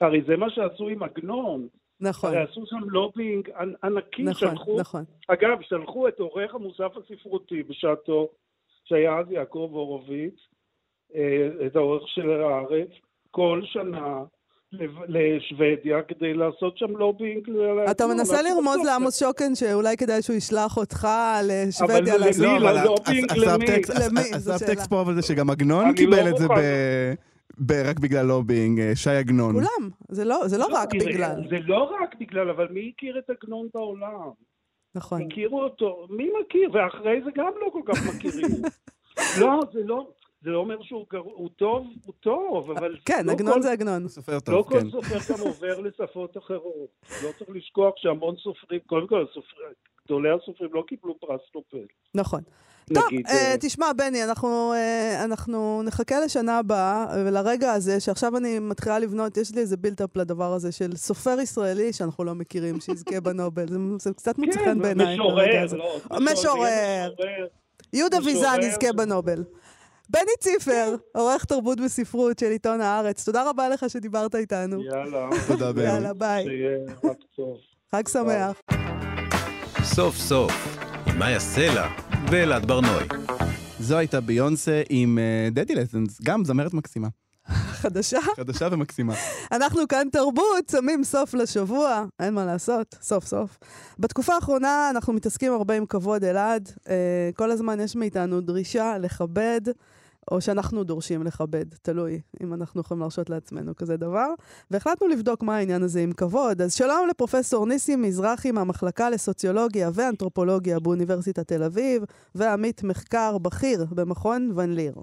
[0.00, 1.68] הרי זה מה שעשו עם עגנון.
[2.00, 2.30] נכון.
[2.30, 3.50] הרי עשו שם לובינג
[3.82, 5.04] ענקי, נכון, שלחו, נכון.
[5.28, 8.28] אגב, שלחו את עורך המוסף הספרותי בשעתו,
[8.84, 10.34] שהיה אז יעקב הורוביץ,
[11.14, 12.88] אה, את העורך של הארץ,
[13.30, 14.24] כל שנה
[15.08, 17.48] לשוודיה כדי לעשות שם לובינג.
[17.90, 21.08] אתה מנסה לרמוז לעמוס שוקן שאולי כדאי שהוא ישלח אותך
[21.44, 22.46] לשוודיה לעשות...
[22.46, 22.84] אבל למי?
[23.36, 24.34] ללובינג למי?
[24.34, 26.60] הסאבטקסט פה אבל זה שגם עגנון קיבל את זה ב...
[27.84, 29.54] רק בגלל לובינג, אה, שי עגנון.
[29.54, 31.42] כולם, זה לא, זה לא, לא רק תראה, בגלל.
[31.50, 34.30] זה לא רק בגלל, אבל מי הכיר את עגנון בעולם?
[34.94, 35.22] נכון.
[35.22, 36.70] הכירו אותו, מי מכיר?
[36.72, 38.62] ואחרי זה גם לא כל כך מכירים.
[39.40, 40.10] לא, זה לא,
[40.42, 41.18] זה לא אומר שהוא גר...
[41.18, 42.96] הוא טוב, הוא טוב, אבל...
[43.08, 43.62] כן, לא עגנון כל...
[43.62, 44.08] זה עגנון.
[44.08, 44.90] סופר טוב, לא כן.
[44.90, 46.88] כל סופר גם עובר לשפות אחרות.
[47.24, 49.56] לא צריך לשכוח שהמון סופרים, קודם כל, סופר,
[50.06, 51.86] גדולי הסופרים לא קיבלו פרס נובל.
[52.14, 52.40] נכון.
[52.94, 58.58] טוב, נגיד, uh, תשמע, בני, אנחנו, uh, אנחנו נחכה לשנה הבאה, ולרגע הזה, שעכשיו אני
[58.58, 63.20] מתחילה לבנות, יש לי איזה build-up לדבר הזה של סופר ישראלי שאנחנו לא מכירים, שיזכה
[63.20, 63.66] בנובל.
[63.68, 65.06] זה, זה קצת מוצא חן בעיניי.
[65.06, 65.98] כן, משורר, לא.
[66.32, 67.14] משורר.
[67.92, 69.44] יהודה ויזן יזכה בנובל.
[70.10, 74.82] בני ציפר, עורך תרבות וספרות של עיתון הארץ, תודה רבה לך שדיברת איתנו.
[74.82, 75.28] יאללה.
[75.46, 75.84] תודה, בני.
[75.84, 76.44] יאללה, ביי.
[76.44, 77.56] שיהיה רק טוב.
[77.92, 78.60] חג שמח.
[79.84, 80.52] סוף סוף,
[81.06, 81.88] עם מאיה סלע
[82.30, 83.06] ואלעד ברנועי.
[83.80, 85.18] זו הייתה ביונסה עם
[85.52, 87.08] דדי uh, לסנס, גם זמרת מקסימה.
[87.48, 88.18] חדשה?
[88.36, 89.14] חדשה ומקסימה.
[89.52, 93.58] אנחנו כאן תרבות, שמים סוף לשבוע, אין מה לעשות, סוף סוף.
[93.98, 96.68] בתקופה האחרונה אנחנו מתעסקים הרבה עם כבוד אלעד.
[96.68, 96.88] Uh,
[97.34, 99.60] כל הזמן יש מאיתנו דרישה לכבד.
[100.30, 104.28] או שאנחנו דורשים לכבד, תלוי אם אנחנו יכולים להרשות לעצמנו כזה דבר.
[104.70, 106.62] והחלטנו לבדוק מה העניין הזה עם כבוד.
[106.62, 112.02] אז שלום לפרופסור ניסים מזרחי מהמחלקה לסוציולוגיה ואנתרופולוגיה באוניברסיטת תל אביב,
[112.34, 114.94] ועמית מחקר בכיר במכון ון ליר.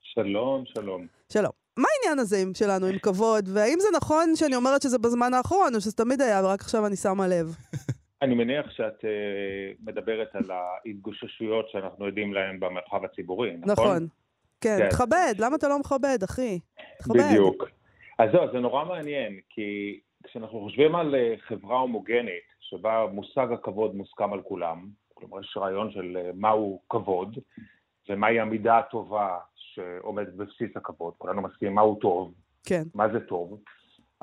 [0.00, 1.06] שלום, שלום.
[1.32, 1.52] שלום.
[1.76, 5.80] מה העניין הזה שלנו עם כבוד, והאם זה נכון שאני אומרת שזה בזמן האחרון, או
[5.80, 7.56] שזה תמיד היה, ורק עכשיו אני שמה לב?
[8.22, 9.06] אני מניח שאת uh,
[9.86, 13.72] מדברת על ההתגוששויות שאנחנו עדים להן במרחב הציבורי, נכון?
[13.72, 14.06] נכון.
[14.60, 16.58] כן, כן, תכבד, למה אתה לא מכבד, אחי?
[16.98, 17.20] תכבד.
[17.30, 17.68] בדיוק.
[18.18, 23.94] אז זהו, זה נורא מעניין, כי כשאנחנו חושבים על אה, חברה הומוגנית, שבה מושג הכבוד
[23.94, 27.38] מוסכם על כולם, כלומר יש רעיון של אה, מהו כבוד,
[28.08, 32.82] ומהי המידה הטובה שעומדת בבסיס הכבוד, כולנו מסכימים מהו טוב, כן.
[32.94, 33.60] מה זה טוב,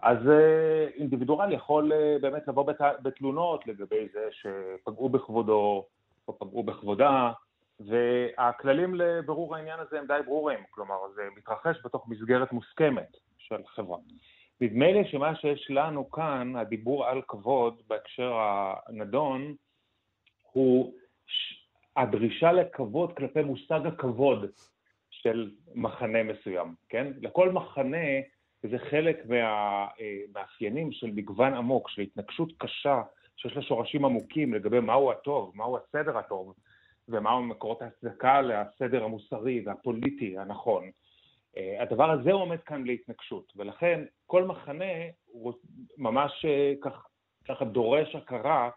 [0.04, 2.82] אז אה, אינדיבידואל יכול באמת לבוא בת...
[3.02, 5.86] בתלונות לגבי זה שפגעו בכבודו
[6.28, 7.32] או פגעו בכבודה,
[7.80, 13.98] והכללים לבירור העניין הזה הם די ברורים, כלומר זה מתרחש בתוך מסגרת מוסכמת של חברה.
[14.62, 18.34] נדמה לי שמה שיש לנו כאן, הדיבור על כבוד בהקשר
[18.88, 19.56] הנדון,
[20.52, 20.94] הוא
[21.96, 24.46] הדרישה לכבוד כלפי מושג הכבוד
[25.10, 27.08] של מחנה מסוים, כן?
[27.22, 28.08] לכל מחנה
[28.64, 33.02] זה חלק מהמאפיינים של מגוון עמוק, של התנגשות קשה,
[33.36, 36.54] שיש לה שורשים עמוקים לגבי מהו הטוב, מהו הסדר הטוב,
[37.10, 40.92] ומהו מקורות ההצדקה לסדר המוסרי והפוליטי הנכון.
[41.58, 44.94] אה, הדבר הזה עומד כאן להתנגשות, ולכן כל מחנה
[45.98, 46.74] ממש אה,
[47.48, 48.70] ככה דורש הכרה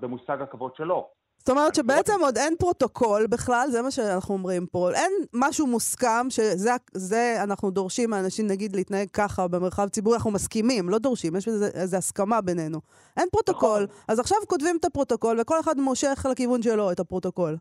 [0.00, 1.10] במושג הכבוד שלו.
[1.46, 4.90] זאת אומרת שבעצם עוד אין פרוטוקול בכלל, זה מה שאנחנו אומרים פה.
[4.94, 10.98] אין משהו מוסכם שזה אנחנו דורשים מאנשים, נגיד, להתנהג ככה במרחב ציבורי, אנחנו מסכימים, לא
[10.98, 12.80] דורשים, יש איזו הסכמה בינינו.
[13.16, 14.04] אין פרוטוקול, נכון.
[14.08, 17.56] אז עכשיו כותבים את הפרוטוקול, וכל אחד מושך לכיוון שלו את הפרוטוקול.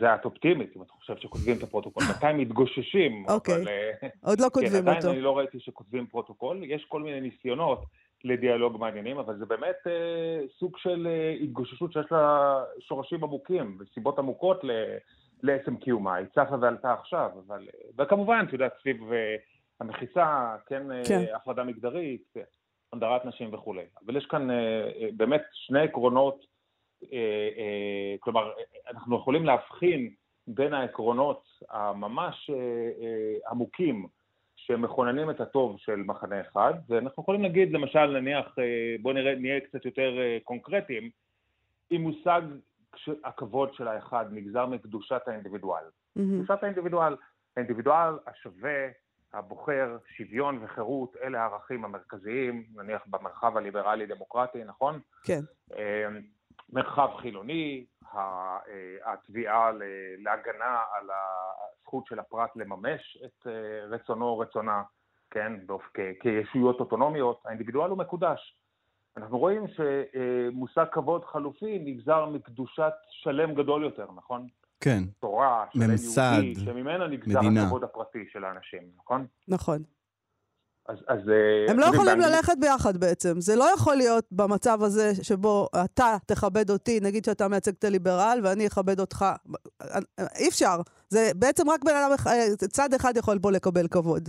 [0.00, 2.02] זה את אופטימית, אם את חושבת שכותבים את הפרוטוקול.
[2.16, 3.24] מתי מתגוששים?
[3.28, 4.90] אוקיי, אה, עוד לא כותבים אותו.
[4.90, 6.62] כן, עדיין אני לא ראיתי שכותבים פרוטוקול.
[6.64, 7.84] יש כל מיני ניסיונות
[8.24, 14.18] לדיאלוג מעניינים, אבל זה באמת אה, סוג של אה, התגוששות שיש לה שורשים עמוקים וסיבות
[14.18, 14.70] עמוקות ל,
[15.42, 16.14] לעצם קיומה.
[16.14, 17.68] היא צפה ועלתה עכשיו, אבל...
[17.74, 19.36] אה, וכמובן, את יודעת, סביב אה,
[19.80, 21.20] המחיצה, כן, אה, כן.
[21.20, 22.34] אה, הפרדה מגדרית,
[22.92, 23.84] הדרת נשים וכולי.
[24.04, 24.56] אבל יש כאן אה,
[25.00, 26.44] אה, באמת שני עקרונות,
[27.12, 28.52] אה, אה, כלומר,
[28.90, 30.10] אנחנו יכולים להבחין
[30.46, 34.06] בין העקרונות הממש אה, אה, עמוקים
[34.66, 39.84] שמכוננים את הטוב של מחנה אחד, ואנחנו יכולים להגיד, למשל, נניח, אה, בואו נהיה קצת
[39.84, 41.10] יותר אה, קונקרטיים,
[41.92, 42.42] אם מושג
[43.24, 45.82] הכבוד של האחד נגזר מקדושת האינדיבידואל.
[45.84, 46.22] Mm-hmm.
[46.44, 47.16] קדושת האינדיבידואל,
[47.56, 48.88] האינדיבידואל השווה,
[49.32, 55.00] הבוחר, שוויון וחירות, אלה הערכים המרכזיים, נניח במרחב הליברלי-דמוקרטי, נכון?
[55.24, 55.40] כן.
[56.60, 57.84] אה, מרחב חילוני,
[59.04, 59.70] התביעה
[60.18, 64.82] להגנה על הזכות של הפרט לממש את אה, רצונו או רצונה,
[65.30, 65.52] כן,
[66.20, 68.56] כישויות אוטונומיות, האינדיבידואל הוא מקודש.
[69.16, 74.46] אנחנו רואים שמושג כבוד חלופי נגזר מקדושת שלם גדול יותר, נכון?
[74.80, 75.02] כן.
[75.20, 77.62] תורה, שלם ממסד, יהודי, שממנו נגזר מדינה.
[77.62, 79.26] הכבוד הפרטי של האנשים, נכון?
[79.48, 79.82] נכון.
[80.88, 81.28] אז, אז...
[81.28, 82.36] אה, הם לא יכולים באנגלית...
[82.36, 83.40] ללכת ביחד בעצם.
[83.40, 88.38] זה לא יכול להיות במצב הזה שבו אתה תכבד אותי, נגיד שאתה מייצג את הליברל
[88.44, 89.24] ואני אכבד אותך.
[90.38, 90.76] אי אפשר.
[91.08, 92.10] זה בעצם רק בן אדם,
[92.68, 94.28] צד אחד יכול פה לקבל כבוד.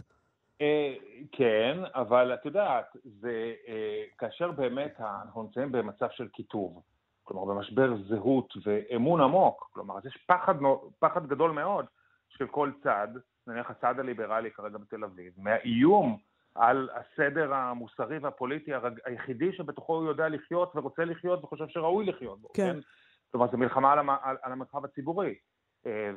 [0.62, 0.93] אה,
[1.32, 6.82] כן, אבל את יודעת, זה אה, כאשר באמת אנחנו נמצאים במצב של קיטוב,
[7.24, 10.56] כלומר במשבר זהות ואמון עמוק, כלומר אז יש פחד,
[11.00, 11.86] פחד גדול מאוד
[12.30, 13.08] של כל צד,
[13.48, 16.17] נניח הצד הליברלי כרגע בתל אביב, מהאיום
[16.58, 18.72] על הסדר המוסרי והפוליטי
[19.06, 22.74] היחידי שבתוכו הוא יודע לחיות ורוצה לחיות וחושב שראוי לחיות בו, כן?
[22.74, 22.80] כן?
[23.32, 25.36] כלומר, זו מלחמה על, המ, על, על המרחב הציבורי,
[25.86, 26.12] אה,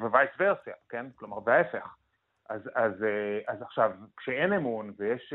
[0.00, 1.06] ווייס ורסיה, כן?
[1.14, 1.96] כלומר, וההפך.
[2.48, 5.34] אז, אז, אה, אז עכשיו, כשאין אמון ויש,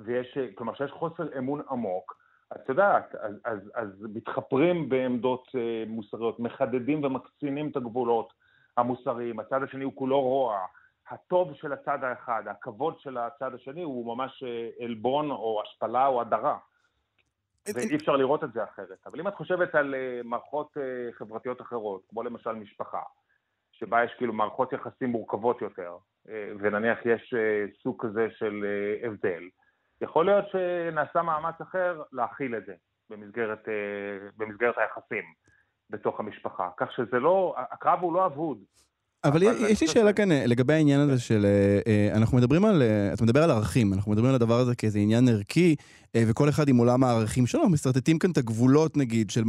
[0.00, 2.20] ויש, כלומר, כשיש חוסר אמון עמוק,
[2.52, 8.32] את יודעת, אז, אז, אז מתחפרים בעמדות אה, מוסריות, מחדדים ומקצינים את הגבולות
[8.76, 10.58] המוסריים, הצד השני הוא כולו רוע,
[11.10, 16.20] הטוב של הצד האחד, הכבוד של הצד השני הוא ממש אה, עלבון או השפלה או
[16.20, 16.58] הדרה.
[17.74, 18.98] ואי אפשר לראות את זה אחרת.
[19.06, 23.02] אבל אם את חושבת על אה, מערכות אה, חברתיות אחרות, כמו למשל משפחה,
[23.72, 25.96] שבה יש כאילו מערכות יחסים מורכבות יותר,
[26.60, 27.34] ונניח יש
[27.82, 28.64] סוג כזה של
[29.02, 29.42] הבדל,
[30.00, 32.74] יכול להיות שנעשה מאמץ אחר להכיל את זה
[33.10, 33.68] במסגרת,
[34.36, 35.24] במסגרת היחסים
[35.90, 36.68] בתוך המשפחה.
[36.76, 38.58] כך שזה לא, הקרב הוא לא אבוד.
[39.24, 42.82] אבל יש לי שאלה כאן אה, לגבי העניין הזה של, אה, אה, אנחנו מדברים על,
[43.12, 45.76] אתה מדבר על ערכים, אנחנו מדברים על הדבר הזה כאיזה עניין ערכי,
[46.16, 49.44] וכל אחד עם עולם הערכים שלו, אנחנו משרטטים כאן את הגבולות נגיד, של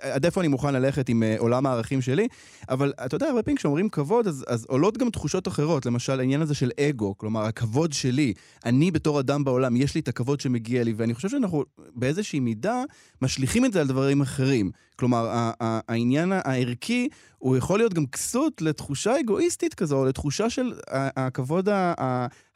[0.00, 2.28] עד איפה אני מוכן ללכת עם עולם הערכים שלי,
[2.68, 6.42] אבל אתה יודע, הרבה פעמים כשאומרים כבוד, אז, אז עולות גם תחושות אחרות, למשל העניין
[6.42, 8.32] הזה של אגו, כלומר הכבוד שלי,
[8.64, 12.82] אני בתור אדם בעולם, יש לי את הכבוד שמגיע לי, ואני חושב שאנחנו באיזושהי מידה
[13.22, 14.70] משליכים את זה על דברים אחרים.
[15.00, 17.08] כלומר, העניין הערכי
[17.38, 21.68] הוא יכול להיות גם כסות לתחושה אגואיסטית כזו, או לתחושה של הכבוד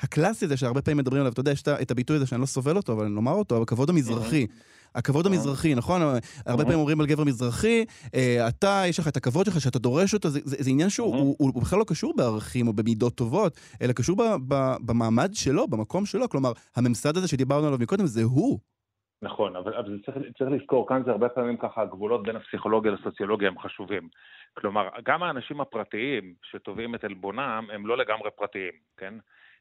[0.00, 2.76] הקלאסי הזה, שהרבה פעמים מדברים עליו, אתה יודע, יש את הביטוי הזה שאני לא סובל
[2.76, 4.46] אותו, אבל אני לומר אותו, הכבוד המזרחי.
[4.94, 6.02] הכבוד המזרחי, נכון?
[6.46, 10.14] הרבה פעמים אומרים על גבר מזרחי, אה, אתה, יש לך את הכבוד שלך, שאתה דורש
[10.14, 14.16] אותו, זה עניין שהוא בכלל לא קשור בערכים או במידות טובות, אלא קשור
[14.86, 16.28] במעמד שלו, במקום שלו.
[16.28, 18.58] כלומר, הממסד הזה שדיברנו עליו מקודם, זה הוא.
[19.24, 23.48] נכון, אבל, אבל צריך, צריך לזכור, כאן זה הרבה פעמים ככה, הגבולות בין הפסיכולוגיה לסוציולוגיה
[23.48, 24.08] הם חשובים.
[24.54, 29.14] כלומר, גם האנשים הפרטיים שתובעים את עלבונם הם לא לגמרי פרטיים, כן?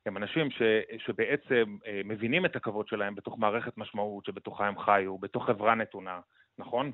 [0.05, 0.61] הם אנשים ש,
[1.05, 6.19] שבעצם אה, מבינים את הכבוד שלהם בתוך מערכת משמעות שבתוכה הם חיו, בתוך חברה נתונה,
[6.57, 6.91] נכון?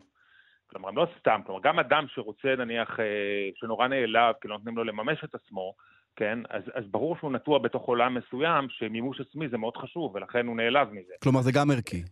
[0.68, 4.78] כלומר, הם לא סתם, כלומר, גם אדם שרוצה, נניח, אה, שנורא נעלב, כי לא נותנים
[4.78, 5.74] לו לממש את עצמו,
[6.16, 6.40] כן?
[6.50, 10.56] אז, אז ברור שהוא נטוע בתוך עולם מסוים, שמימוש עצמי זה מאוד חשוב, ולכן הוא
[10.58, 11.14] נעלב מזה.
[11.24, 12.04] כלומר, זה גם ערכי.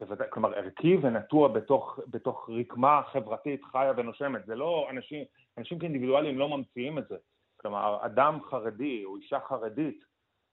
[0.00, 4.46] בוודאי, כלומר, ערכי ונטוע בתוך, בתוך רקמה חברתית חיה ונושמת.
[4.46, 5.24] זה לא, אנשים,
[5.58, 7.16] אנשים כאינדיבידואלים לא ממציאים את זה.
[7.56, 10.04] כלומר, אדם חרדי או אישה חרדית,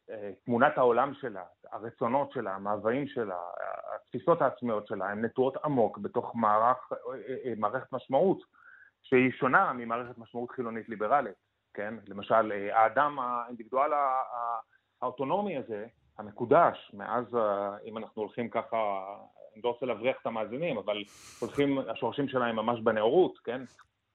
[0.09, 3.37] אה, תמונת העולם שלה, הרצונות שלה, המאוויים שלה,
[3.95, 6.97] התפיסות העצמיות שלה, הן נטועות עמוק בתוך מערך, אה,
[7.45, 8.43] אה, מערכת משמעות
[9.03, 11.35] שהיא שונה ממערכת משמעות חילונית ליברלית,
[11.73, 11.93] כן?
[12.07, 13.91] למשל, האדם האינדיבידואל
[15.01, 15.87] האוטונומי הזה,
[16.21, 17.37] המקודש, מאז,
[17.85, 18.77] אם אנחנו הולכים ככה,
[19.53, 21.03] אני לא רוצה להבריח את המאזינים, אבל
[21.39, 23.61] הולכים, השורשים שלהם ממש בנאורות, כן?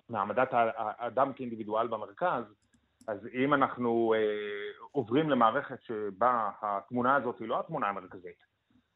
[0.08, 2.44] מעמדת האדם כאינדיבידואל במרכז,
[3.08, 4.20] אז אם אנחנו אה,
[4.92, 8.44] עוברים למערכת שבה התמונה הזאת היא לא התמונה המרכזית,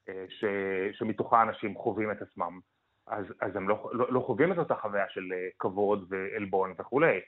[0.08, 0.44] אה, ש,
[0.92, 2.60] שמתוכה אנשים חווים את עצמם,
[3.06, 7.20] אז, אז הם לא, לא, לא חווים את אותה חוויה של אה, כבוד ועלבון וכולי.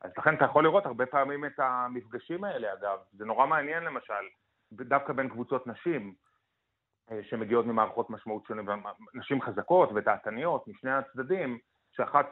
[0.00, 2.98] אז לכן אתה יכול לראות הרבה פעמים את המפגשים האלה, אגב.
[3.12, 4.24] זה נורא מעניין למשל,
[4.72, 6.14] דווקא בין קבוצות נשים,
[7.10, 8.66] אה, שמגיעות ממערכות משמעות שונות,
[9.14, 11.58] נשים חזקות ודעתניות משני הצדדים,
[11.92, 12.26] שאחת,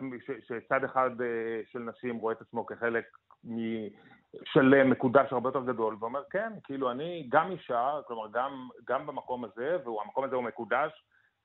[0.46, 3.04] שצד אחד אה, של נשים רואה את עצמו כחלק
[3.44, 9.44] משלם, מקודש הרבה יותר גדול, ואומר, כן, כאילו, אני גם אישה, כלומר, גם, גם במקום
[9.44, 10.92] הזה, והמקום הזה הוא מקודש,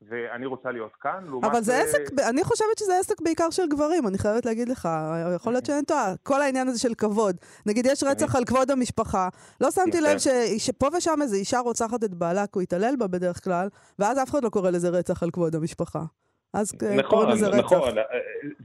[0.10, 1.46] ואני רוצה להיות כאן, לעומת...
[1.46, 4.90] אבל זה עסק, אני חושבת שזה עסק בעיקר של גברים, אני חייבת להגיד לך,
[5.36, 6.14] יכול להיות שאני טועה.
[6.24, 7.36] כל העניין הזה של כבוד.
[7.66, 9.30] נגיד, יש רצח על כבוד המשפחה,
[9.62, 10.18] לא שמתי לב
[10.58, 13.68] שפה ושם איזו אישה רוצחת את בעלה, כי הוא התעלל בה בדרך כלל,
[14.00, 16.04] ואז אף אחד לא קורא לזה רצח על כבוד המשפחה.
[16.54, 17.66] אז נכון, קוראים לזה רצח.
[17.66, 18.04] נכון, אה,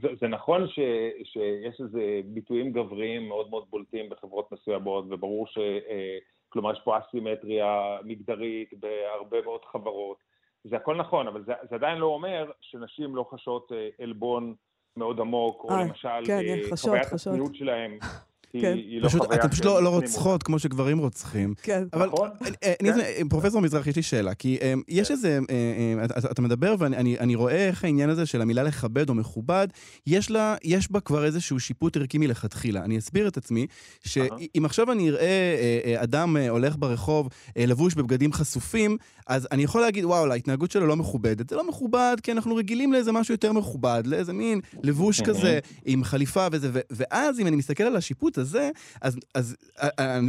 [0.01, 0.79] זה, זה נכון ש,
[1.23, 5.57] שיש איזה ביטויים גבריים מאוד מאוד בולטים בחברות מסוימות, וברור ש...
[5.57, 6.17] אה,
[6.49, 10.17] כלומר, יש פה אסימטריה מגדרית בהרבה מאוד חברות.
[10.63, 14.55] זה הכל נכון, אבל זה, זה עדיין לא אומר שנשים לא חשות אה, עלבון
[14.97, 16.41] מאוד עמוק, או למשל כן,
[16.75, 17.99] חוויית הצניעות שלהם
[18.53, 18.73] כן.
[18.77, 19.39] היא לא פשוט, חוויה...
[19.39, 21.53] אתן פשוט לא, לא רוצחות כמו שגברים רוצחים.
[21.63, 21.83] כן.
[21.93, 22.29] אבל, נכון.
[22.63, 23.27] אה, כן.
[23.29, 25.13] פרופסור מזרח, יש לי שאלה, כי אה, יש כן.
[25.13, 29.67] איזה, אה, אתה מדבר ואני רואה איך העניין הזה של המילה לכבד או מכובד,
[30.07, 32.83] יש לה, יש בה כבר איזשהו שיפוט ערכי מלכתחילה.
[32.83, 33.67] אני אסביר את עצמי,
[34.03, 35.55] שאם עכשיו אני אראה
[36.03, 41.49] אדם הולך ברחוב לבוש בבגדים חשופים, אז אני יכול להגיד, וואו, ההתנהגות שלו לא מכובדת.
[41.49, 46.03] זה לא מכובד, כי אנחנו רגילים לאיזה משהו יותר מכובד, לאיזה מין לבוש כזה עם
[46.03, 48.69] חליפה וזה, ואז אם אני מסתכל על השיפוט הזה,
[49.01, 49.57] אז, אז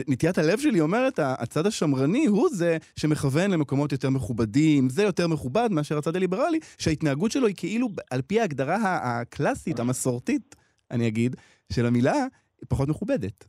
[0.09, 5.69] נטיית הלב שלי אומרת, הצד השמרני הוא זה שמכוון למקומות יותר מכובדים, זה יותר מכובד
[5.71, 10.57] מאשר הצד הליברלי, שההתנהגות שלו היא כאילו, על פי ההגדרה הקלאסית, המסורתית,
[10.91, 11.37] אני אגיד,
[11.73, 12.13] של המילה,
[12.61, 13.45] היא פחות מכובדת.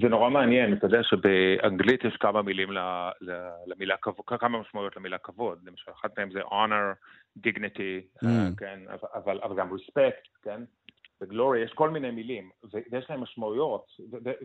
[0.00, 2.68] זה נורא מעניין, אתה יודע שבאנגלית יש כמה מילים
[3.66, 6.94] למילה כבוד, כמה משמעויות למילה כבוד, למשל, אחת מהן זה honor,
[7.46, 8.26] dignity, mm.
[8.56, 8.80] כן,
[9.14, 10.60] אבל, אבל גם respect, כן?
[11.24, 13.86] וגלורי, יש כל מיני מילים, ויש להם משמעויות,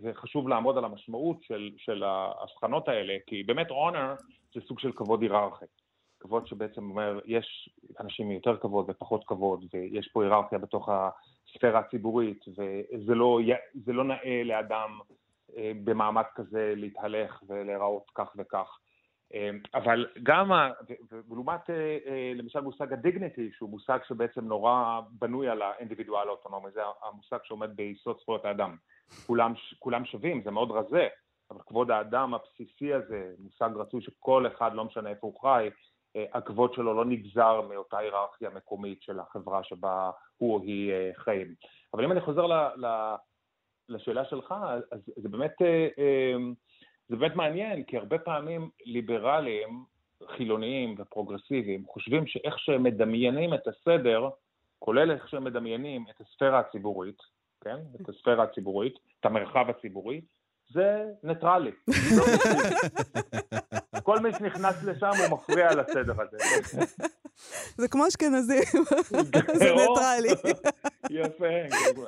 [0.03, 4.15] וחשוב לעמוד על המשמעות של, של ההבחנות האלה, כי באמת אונר
[4.53, 5.65] זה סוג של כבוד היררכי.
[6.19, 11.79] כבוד שבעצם אומר, יש אנשים עם יותר כבוד ופחות כבוד, ויש פה היררכיה בתוך הספירה
[11.79, 13.39] הציבורית, וזה לא,
[13.87, 14.99] לא נאה לאדם
[15.57, 18.79] אה, במעמד כזה להתהלך ולהיראות כך וכך.
[19.33, 20.51] אמ, אבל גם,
[21.29, 26.81] ולעומת אה, אה, למשל מושג הדיגניטי, שהוא מושג שבעצם נורא בנוי על האינדיבידואל האוטונומי, זה
[27.03, 28.75] המושג שעומד ביסוד זכויות האדם.
[29.27, 31.07] כולם, כולם שווים, זה מאוד רזה,
[31.51, 35.69] אבל כבוד האדם הבסיסי הזה, מושג רצוי שכל אחד, לא משנה איפה הוא חי,
[36.15, 41.53] אה, הכבוד שלו לא נגזר מאותה היררכיה מקומית של החברה שבה הוא או היא חיים.
[41.93, 42.53] אבל אם אני חוזר ל,
[42.85, 43.15] ל,
[43.89, 44.55] לשאלה שלך,
[44.91, 45.55] אז זה באמת...
[47.09, 49.83] זה באמת מעניין, כי הרבה פעמים ליברלים,
[50.35, 54.29] חילוניים ופרוגרסיביים, חושבים שאיך שהם מדמיינים את הסדר,
[54.79, 57.17] כולל איך שהם מדמיינים את הספירה הציבורית,
[57.61, 57.77] כן?
[58.01, 60.21] את הספירה הציבורית, את המרחב הציבורי,
[60.73, 61.71] זה ניטרלי.
[64.03, 66.37] כל מי שנכנס לשם הוא מפריע לסדר הזה.
[67.77, 68.83] זה כמו אשכנזים,
[69.53, 70.29] זה ניטרלי.
[71.09, 71.45] יפה,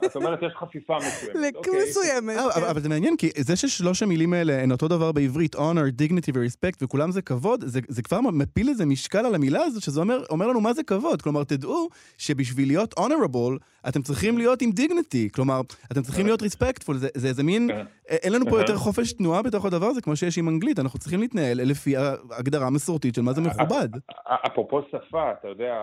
[0.05, 1.55] את אומרת יש חפיפה מסוימת.
[1.55, 1.73] אוקיי.
[1.89, 2.37] מסוימת.
[2.55, 2.61] כן.
[2.69, 6.77] אבל זה מעניין, כי זה ששלוש המילים האלה הן אותו דבר בעברית, honor, dignity ו-respect,
[6.81, 10.73] וכולם זה כבוד, זה כבר מפיל איזה משקל על המילה הזאת, שזה אומר לנו מה
[10.73, 11.21] זה כבוד.
[11.21, 15.29] כלומר, תדעו שבשביל להיות honorable, אתם צריכים להיות עם dignity.
[15.33, 15.61] כלומר,
[15.91, 17.67] אתם צריכים להיות respectful, זה איזה מין...
[17.67, 17.85] כן.
[18.05, 21.19] אין לנו פה יותר חופש תנועה בתוך הדבר הזה, כמו שיש עם אנגלית, אנחנו צריכים
[21.21, 23.89] להתנהל לפי ההגדרה המסורתית של מה זה מכובד.
[24.27, 25.73] אפרופו שפה, אתה יודע,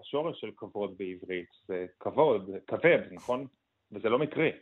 [0.00, 3.46] השורש של כבוד בעברית זה כבוד, כבד, נכון?
[3.92, 4.52] וזה לא מקרי.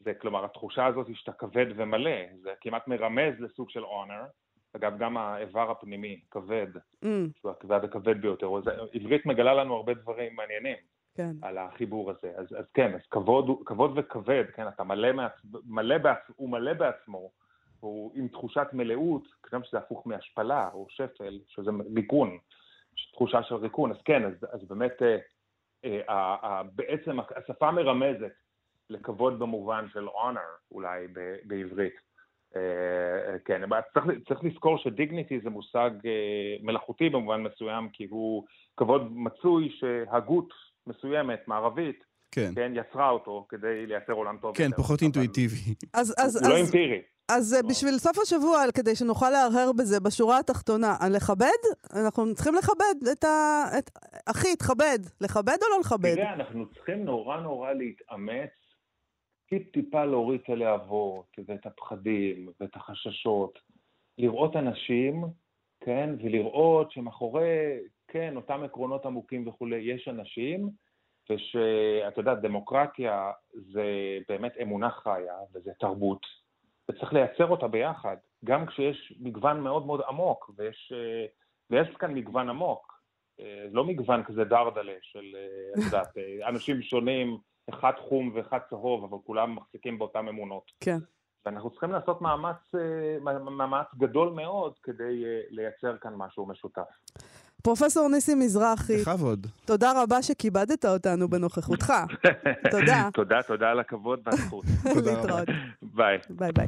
[0.00, 4.30] זה כלומר התחושה הזאת שאתה כבד ומלא, זה כמעט מרמז לסוג של honor.
[4.76, 7.06] אגב, גם האיבר הפנימי, כבד, mm.
[7.38, 8.50] שהוא הכבד הכבד ביותר.
[8.92, 10.76] עברית מגלה לנו הרבה דברים מעניינים
[11.14, 11.30] כן.
[11.42, 12.32] על החיבור הזה.
[12.36, 15.32] אז, אז כן, אז כבוד, כבוד וכבד, כן, אתה מלא, מעצ...
[15.64, 16.18] מלא בעצ...
[16.36, 17.30] הוא מלא בעצמו,
[17.80, 19.22] הוא עם תחושת מלאות,
[19.52, 22.38] גם שזה הפוך מהשפלה או שפל, שזה ריקון,
[23.12, 23.90] תחושה של ריקון.
[23.90, 25.16] אז כן, אז, אז באמת, אה,
[26.74, 28.32] בעצם השפה מרמזת
[28.90, 31.94] לכבוד במובן של honor, אולי ב, בעברית.
[32.56, 33.62] אה, כן,
[33.94, 38.44] צריך, צריך לזכור שדיגניטי זה מושג אה, מלאכותי במובן מסוים, כי הוא
[38.76, 40.48] כבוד מצוי שהגות
[40.86, 42.52] מסוימת, מערבית, כן.
[42.54, 44.56] כן, יצרה אותו כדי לייצר עולם טוב.
[44.56, 44.76] כן, יותר.
[44.76, 45.74] פחות אינטואיטיבי.
[45.94, 47.00] אז, אז, הוא לא אז, לא אמפירי.
[47.36, 47.68] אז לא.
[47.68, 51.60] בשביל סוף השבוע, כדי שנוכל להרהר בזה, בשורה התחתונה, לכבד?
[52.02, 53.64] אנחנו צריכים לכבד את ה...
[53.78, 53.90] את...
[54.30, 54.98] אחי, תכבד.
[55.20, 56.14] לכבד או לא לכבד?
[56.14, 58.50] תראה, אנחנו צריכים נורא נורא להתאמץ
[59.48, 63.58] טיפ-טיפה להוריד את הלהבות ואת הפחדים ואת החששות,
[64.18, 65.24] לראות אנשים,
[65.80, 67.78] כן, ולראות שמאחורי,
[68.08, 70.70] כן, אותם עקרונות עמוקים וכולי, יש אנשים,
[71.30, 73.84] ושאת יודעת, דמוקרטיה זה
[74.28, 76.26] באמת אמונה חיה וזה תרבות,
[76.90, 80.92] וצריך לייצר אותה ביחד, גם כשיש מגוון מאוד מאוד עמוק, ויש,
[81.70, 83.00] ויש כאן מגוון עמוק,
[83.70, 85.36] לא מגוון כזה דרדלה של,
[85.78, 86.08] את יודעת,
[86.48, 87.38] אנשים שונים,
[87.68, 90.72] אחד חום ואחד צהוב, אבל כולם מחזיקים באותן אמונות.
[90.80, 90.98] כן.
[91.46, 93.18] ואנחנו צריכים לעשות מאמץ, אה,
[93.50, 96.88] מאמץ גדול מאוד כדי אה, לייצר כאן משהו משותף.
[97.62, 99.46] פרופסור ניסים מזרחי, בכבוד.
[99.64, 101.92] תודה רבה שכיבדת אותנו בנוכחותך.
[102.70, 103.08] תודה.
[103.14, 104.64] תודה, תודה על הכבוד והזכות.
[105.06, 105.48] להתראות.
[105.82, 106.18] ביי.
[106.30, 106.66] ביי ביי.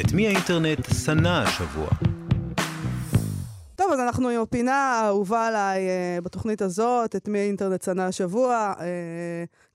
[0.00, 1.88] את מי האינטרנט שנא השבוע?
[3.76, 8.72] טוב, אז אנחנו עם הפינה האהובה עליי uh, בתוכנית הזאת, את מי האינטרנט שנא השבוע.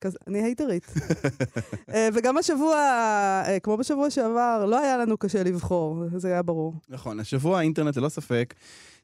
[0.02, 0.86] כזה, אני הייטרית.
[0.88, 2.76] uh, וגם השבוע,
[3.46, 6.74] uh, כמו בשבוע שעבר, לא היה לנו קשה לבחור, זה היה ברור.
[6.90, 8.54] נכון, השבוע האינטרנט ללא ספק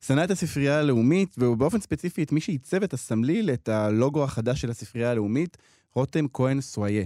[0.01, 4.69] שנא את הספרייה הלאומית, ובאופן ספציפי את מי שעיצב את הסמליל, את הלוגו החדש של
[4.69, 5.57] הספרייה הלאומית,
[5.93, 7.05] רותם כהן סואיה.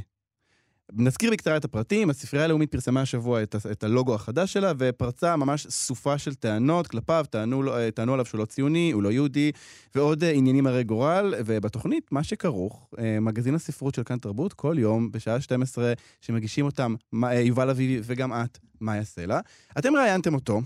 [0.95, 5.67] נזכיר בקצרה את הפרטים, הספרייה הלאומית פרסמה השבוע את, את הלוגו החדש שלה ופרצה ממש
[5.69, 7.63] סופה של טענות כלפיו, טענו,
[7.95, 9.51] טענו עליו שהוא לא ציוני, הוא לא יהודי,
[9.95, 14.75] ועוד אה, עניינים הרי גורל, ובתוכנית, מה שכרוך, אה, מגזין הספרות של כאן תרבות, כל
[14.79, 19.39] יום בשעה 12, שמגישים אותם אה, יובל אביבי וגם את, מאיה סלע.
[19.77, 20.61] אתם ראיינתם אותו,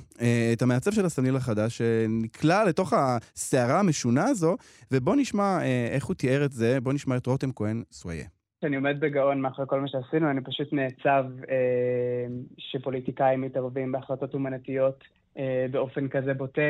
[0.54, 4.56] את המעצב של הסמליל החדש, שנקלע לתוך הסערה המשונה הזו,
[4.92, 5.60] ובואו נשמע
[5.92, 8.35] איך הוא תיאר את זה, בואו נשמע את רותם כהן סוויה.
[8.62, 12.26] שאני עומד בגאון מאחורי כל מה שעשינו, אני פשוט נעצב אה,
[12.58, 15.04] שפוליטיקאים מתערבים בהחלטות אומנתיות
[15.38, 16.62] אה, באופן כזה בוטה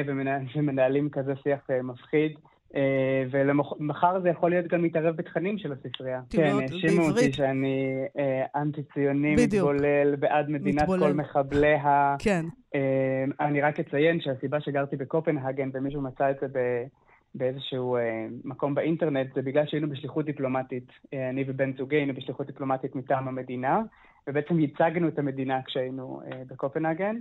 [0.56, 2.32] ומנהלים כזה שיח אה, מפחיד.
[2.76, 6.22] אה, ומחר זה יכול להיות גם מתערב בתכנים של הספרייה.
[6.30, 11.08] כן, האשימו אותי שאני אה, אנטי-ציוני, מתבולל, בעד מדינת מתבולל.
[11.08, 12.16] כל מחבליה.
[12.20, 12.46] כן.
[12.76, 16.60] אה, אני רק אציין שהסיבה שגרתי בקופנהגן, ומישהו מצא את זה ב...
[17.36, 22.48] באיזשהו אה, מקום באינטרנט, זה בגלל שהיינו בשליחות דיפלומטית, אה, אני ובן זוגי היינו בשליחות
[22.48, 23.82] דיפלומטית מטעם המדינה,
[24.28, 27.16] ובעצם ייצגנו את המדינה כשהיינו אה, בקופנהגן,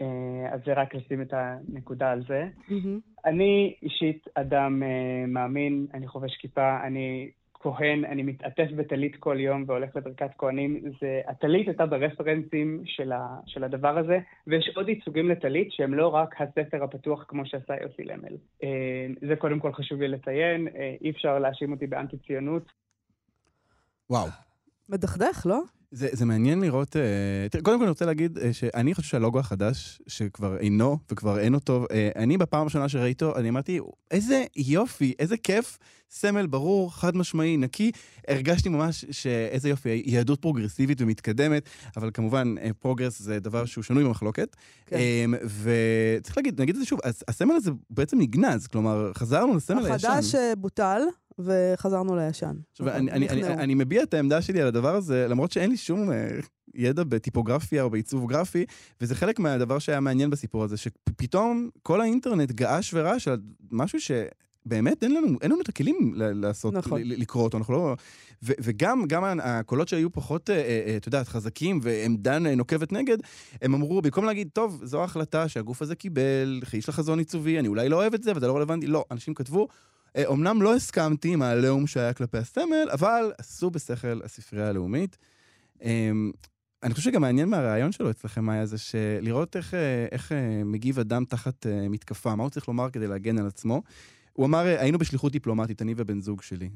[0.00, 2.48] אה, אז זה רק לשים את הנקודה על זה.
[2.68, 3.20] Mm-hmm.
[3.24, 7.30] אני אישית אדם אה, מאמין, אני חובש כיפה, אני
[7.62, 10.82] כהן, אני מתעטף בטלית כל יום והולך לברכת כהנים.
[11.00, 16.08] זה, הטלית הייתה ברפרנסים של, ה, של הדבר הזה, ויש עוד ייצוגים לטלית שהם לא
[16.08, 18.36] רק הספר הפתוח כמו שעשה יוסי למל.
[18.62, 22.72] אה, זה קודם כל חשוב לי לציין, אה, אי אפשר להאשים אותי באנטי-ציונות.
[24.10, 24.28] וואו.
[24.88, 25.62] מדכדך, לא?
[25.92, 26.88] זה, זה מעניין לראות,
[27.50, 31.54] תראה, קודם כל אני רוצה להגיד uh, שאני חושב שהלוגו החדש, שכבר אינו וכבר אין
[31.54, 33.80] אותו, uh, אני בפעם הראשונה שראיתי אותו, אני אמרתי,
[34.10, 35.78] איזה יופי, איזה כיף,
[36.10, 37.90] סמל ברור, חד משמעי, נקי.
[38.28, 44.04] הרגשתי ממש שאיזה יופי, יהדות פרוגרסיבית ומתקדמת, אבל כמובן, uh, progress זה דבר שהוא שנוי
[44.04, 44.56] במחלוקת.
[44.86, 44.96] כן.
[44.96, 50.08] Um, וצריך להגיד, נגיד את זה שוב, הסמל הזה בעצם נגנז, כלומר, חזרנו לסמל הישן.
[50.08, 51.02] החדש בוטל.
[51.38, 52.56] וחזרנו לישן.
[52.70, 55.76] עכשיו, אני, אני, אני, אני מביע את העמדה שלי על הדבר הזה, למרות שאין לי
[55.76, 56.12] שום uh,
[56.74, 58.64] ידע בטיפוגרפיה או בעיצוב גרפי,
[59.00, 64.10] וזה חלק מהדבר שהיה מעניין בסיפור הזה, שפתאום כל האינטרנט געש ורעש על משהו ש...
[64.66, 67.00] באמת אין לנו, אין לנו את הכלים לעשות, נכון.
[67.04, 67.96] לקרוא אותו, אנחנו לא...
[68.42, 73.18] ו, וגם גם הקולות שהיו פחות, אה, אה, את יודעת, חזקים ועמדה נוקבת נגד,
[73.62, 77.68] הם אמרו, במקום להגיד, טוב, זו ההחלטה שהגוף הזה קיבל, יש לה חזון עיצובי, אני
[77.68, 79.68] אולי לא אוהב את זה, וזה לא רלוונטי, לא, אנשים כתבו,
[80.26, 85.16] אומנם אה, לא הסכמתי עם העליהום שהיה כלפי הסמל, אבל עשו בשכל הספרייה הלאומית.
[85.82, 86.30] אמ,
[86.82, 90.98] אני חושב שגם מעניין מהרעיון שלו אצלכם היה זה שלראות איך, אה, איך אה, מגיב
[90.98, 93.82] אדם תחת מתקפה, מה הוא צריך לומר כדי להגן על עצמו.
[94.32, 96.70] הוא אמר, היינו בשליחות דיפלומטית, אני ובן זוג שלי.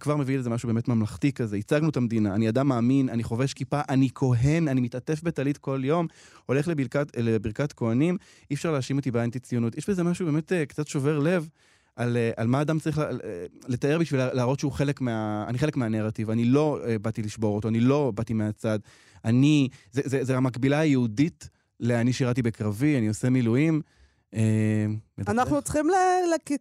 [0.00, 1.56] כבר מביא לזה משהו באמת ממלכתי כזה.
[1.56, 5.80] הצגנו את המדינה, אני אדם מאמין, אני חובש כיפה, אני כהן, אני מתעטף בטלית כל
[5.84, 6.06] יום,
[6.46, 8.16] הולך לברכת, לברכת כהנים,
[8.50, 9.78] אי אפשר להאשים אותי באנטי-ציונות.
[9.78, 11.48] יש בזה משהו באמת קצת שובר לב.
[11.96, 13.00] על, על מה אדם צריך
[13.68, 15.44] לתאר בשביל להראות שהוא חלק מה...
[15.48, 18.78] אני חלק מהנרטיב, אני לא באתי לשבור אותו, אני לא באתי מהצד.
[19.24, 19.68] אני...
[19.92, 21.48] זה, זה, זה המקבילה היהודית
[21.80, 23.82] ל"אני שירתי בקרבי, אני עושה מילואים".
[24.34, 24.86] אה,
[25.28, 25.90] אנחנו צריכים.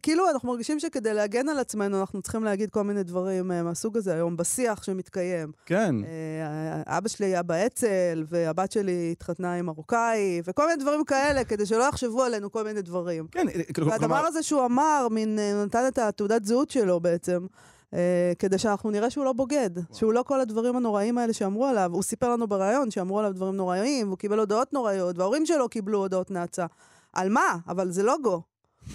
[0.01, 3.97] כאילו, אנחנו מרגישים שכדי להגן על עצמנו, אנחנו צריכים להגיד כל מיני דברים אה, מהסוג
[3.97, 5.51] הזה היום, בשיח שמתקיים.
[5.65, 5.95] כן.
[6.05, 11.65] אה, אבא שלי היה באצ"ל, והבת שלי התחתנה עם מרוקאי, וכל מיני דברים כאלה, כדי
[11.65, 13.27] שלא יחשבו עלינו כל מיני דברים.
[13.31, 13.91] כן, כלומר...
[13.91, 17.45] והדבר הזה שהוא אמר, מין, נתן את התעודת זהות שלו בעצם.
[17.91, 17.93] Uh,
[18.39, 19.97] כדי שאנחנו נראה שהוא לא בוגד, וואו.
[19.97, 21.91] שהוא לא כל הדברים הנוראים האלה שאמרו עליו.
[21.93, 25.97] הוא סיפר לנו בריאיון שאמרו עליו דברים נוראים, והוא קיבל הודעות נוראיות, וההורים שלו קיבלו
[25.97, 26.65] הודעות נאצה.
[27.13, 27.57] על מה?
[27.67, 28.41] אבל זה לוגו.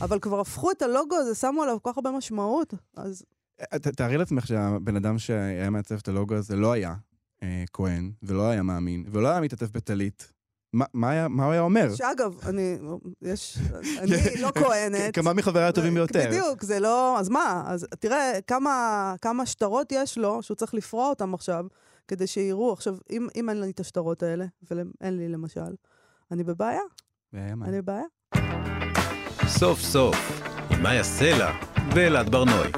[0.00, 3.22] אבל כבר הפכו את הלוגו הזה, שמו עליו כל כך הרבה משמעות, אז...
[3.96, 6.94] תארי לעצמך שהבן אדם שהיה מעצב את הלוגו הזה לא היה
[7.42, 10.32] אה, כהן, ולא היה מאמין, ולא היה מתעטף בטלית.
[10.72, 11.94] מה, מה, היה, מה הוא היה אומר?
[11.94, 12.78] שאגב, אני,
[13.22, 13.58] יש,
[14.02, 15.14] אני לא כהנת.
[15.14, 16.26] כמה מחבריי הטובים ביותר.
[16.28, 17.64] בדיוק, זה לא, אז מה?
[17.66, 21.64] אז תראה כמה, כמה שטרות יש לו, שהוא צריך לפרוע אותם עכשיו,
[22.08, 22.72] כדי שיראו.
[22.72, 25.74] עכשיו, אם, אם אין לי את השטרות האלה, ואין לי למשל,
[26.30, 26.82] אני בבעיה.
[27.36, 28.04] אני בבעיה.
[29.46, 31.52] סוף סוף, עם מאיה סלע
[31.94, 32.70] ואלעד ברנועי.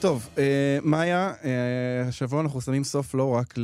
[0.00, 3.54] טוב, אה, מאיה, אה, השבוע אנחנו שמים סוף לא רק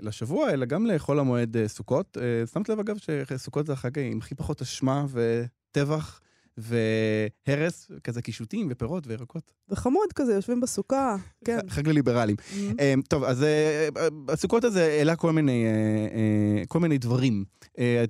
[0.00, 2.18] לשבוע, אלא גם לחול המועד אה, סוכות.
[2.20, 6.20] אה, שמת לב, אגב, שסוכות זה החג עם הכי פחות אשמה וטבח
[6.58, 9.52] והרס, כזה קישוטים ופירות וירקות.
[9.68, 11.58] וחמוד כזה, יושבים בסוכה, כן.
[11.68, 12.36] חג לליברלים.
[12.36, 13.02] Mm-hmm.
[13.08, 13.88] טוב, אז אה,
[14.28, 17.44] הסוכות הזה העלה כל מיני, אה, כל מיני דברים.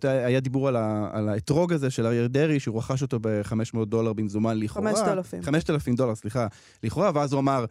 [0.03, 4.95] היה דיבור על האתרוג הזה של אריה דרעי, שהוא רכש אותו ב-500 דולר במזומן לכאורה.
[4.95, 5.43] 5,000.
[5.43, 6.47] 5,000 דולר, סליחה,
[6.83, 7.65] לכאורה, ואז הוא אמר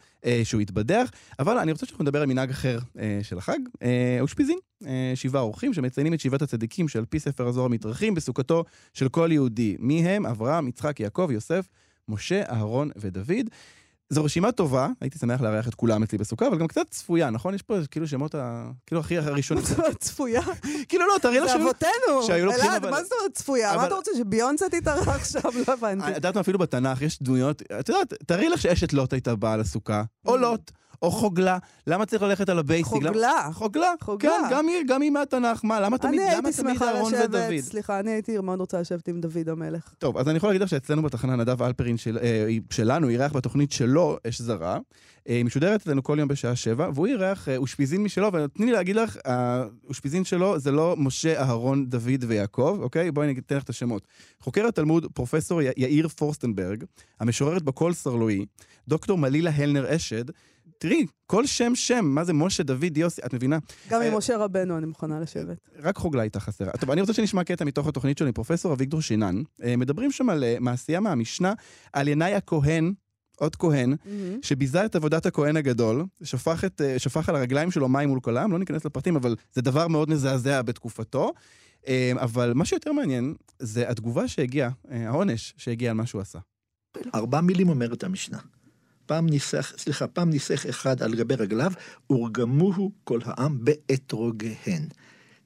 [0.44, 1.10] שהוא התבדח.
[1.38, 2.78] אבל אני רוצה שאנחנו נדבר על מנהג אחר
[3.22, 3.58] של החג,
[4.20, 4.58] אושפיזין.
[5.14, 9.76] שבעה אורחים שמציינים את שבעת הצדיקים שעל פי ספר הזוהר מתארחים בסוכתו של כל יהודי.
[9.78, 10.26] מי הם?
[10.26, 11.68] אברהם, יצחק, יעקב, יוסף,
[12.08, 13.46] משה, אהרון ודוד.
[14.12, 17.54] זו רשימה טובה, הייתי שמח לארח את כולם אצלי בסוכה, אבל גם קצת צפויה, נכון?
[17.54, 18.70] יש פה כאילו שמות ה...
[18.86, 19.64] כאילו הכי הראשונים.
[20.00, 20.42] צפויה?
[20.88, 22.52] כאילו לא, תארי לך זה אבותינו.
[22.52, 23.76] אלעד, מה זאת אומרת צפויה?
[23.76, 25.52] מה אתה רוצה, שביונסה תתארח עכשיו?
[25.68, 26.10] לא הבנתי.
[26.10, 29.56] את יודעת מה, אפילו בתנ"ך יש דמויות, את יודעת, תארי לך שאשת לוט הייתה באה
[29.56, 30.38] לסוכה, או mm.
[30.38, 30.70] לוט.
[31.02, 31.58] או חוגלה.
[31.86, 32.86] למה צריך ללכת על ה basic?
[32.86, 33.48] חוגלה.
[33.52, 33.92] חוגלה.
[34.00, 34.30] חוגלה.
[34.30, 35.64] כן, גם היא, גם היא מהתנ"ך.
[35.64, 37.60] מה, למה תמיד, למה תמיד אהרון ודוד?
[37.60, 39.94] סליחה, אני הייתי מאוד רוצה לשבת עם דוד המלך.
[39.98, 43.72] טוב, אז אני יכול להגיד לך שאצלנו בתחנה נדב אלפרין של, אה, שלנו אירח בתוכנית
[43.72, 44.78] שלו אש זרה.
[45.26, 48.96] היא משודרת אצלנו כל יום בשעה שבע, והוא אירח אה, אושפיזין משלו, ותני לי להגיד
[48.96, 53.10] לך, האושפיזין שלו זה לא משה, אהרון, דוד ויעקב, אוקיי?
[53.10, 54.06] בואי אני אתן לך את השמות.
[54.40, 56.84] חוקר התלמוד, פרופסור יאיר פורסטנברג,
[57.20, 58.44] המשוררת בכל סרלואי,
[58.88, 60.24] דוקטור מלילה הלנר אשד,
[60.82, 63.58] תראי, כל שם שם, מה זה משה, דוד, יוסי, את מבינה?
[63.90, 65.56] גם עם אה, משה רבנו אני מוכנה לשבת.
[65.78, 66.72] רק חוגלה הייתה חסרה.
[66.80, 69.42] טוב, אני רוצה שנשמע קטע מתוך התוכנית שלי, פרופסור אביגדור שינן.
[69.62, 71.52] אה, מדברים שם על אה, מעשייה מהמשנה,
[71.92, 72.92] על ינאי הכהן,
[73.36, 74.08] עוד כהן, mm-hmm.
[74.42, 78.58] שביזה את עבודת הכהן הגדול, שפך, את, שפך על הרגליים שלו מים מול כולם, לא
[78.58, 81.32] ניכנס לפרטים, אבל זה דבר מאוד מזעזע בתקופתו.
[82.14, 86.38] אבל מה שיותר מעניין, זה התגובה שהגיעה, העונש שהגיע על מה שהוא עשה.
[87.14, 88.38] ארבע מילים אומרת המשנה.
[89.12, 91.72] פעם ניסח, סליחה, פעם ניסח אחד על גבי רגליו,
[92.10, 94.88] ורגמוהו כל העם באתרוגיהן.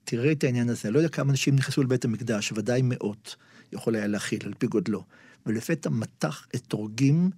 [0.05, 3.37] תראה את העניין הזה, לא יודע כמה אנשים נכנסו לבית המקדש, ודאי מאות
[3.73, 5.05] יכול היה להכיל על פי גודלו.
[5.47, 7.31] ולפתע מתח אתרוגים,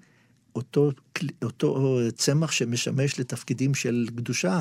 [0.57, 0.91] אותו,
[1.43, 4.61] אותו צמח שמשמש לתפקידים של קדושה,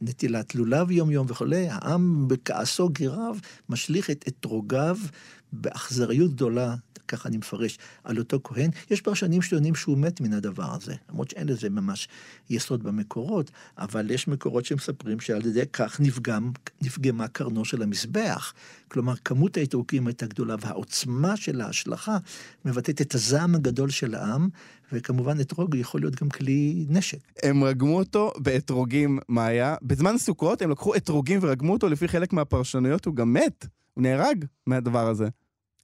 [0.00, 3.36] נטילת לולב יום יום וכולי, העם בכעסו גיריו
[3.68, 4.98] משליך את אתרוגיו
[5.52, 6.74] באכזריות גדולה
[7.08, 8.70] ככה אני מפרש, על אותו כהן.
[8.90, 12.08] יש פרשנים שטוענים שהוא מת מן הדבר הזה, למרות שאין לזה ממש
[12.50, 16.50] יסוד במקורות, אבל יש מקורות שמספרים שעל ידי כך נפגם,
[16.82, 18.54] נפגמה קרנו של המזבח.
[18.88, 22.18] כלומר, כמות האתרוקים הייתה גדולה, והעוצמה של ההשלכה
[22.64, 24.48] מבטאת את הזעם הגדול של העם,
[24.92, 27.18] וכמובן אתרוג יכול להיות גם כלי נשק.
[27.42, 29.76] הם רגמו אותו באתרוגים, מה היה?
[29.82, 33.66] בזמן סוכות הם לקחו אתרוגים ורגמו אותו, לפי חלק מהפרשנויות הוא גם מת.
[33.94, 35.28] הוא נהרג מהדבר הזה.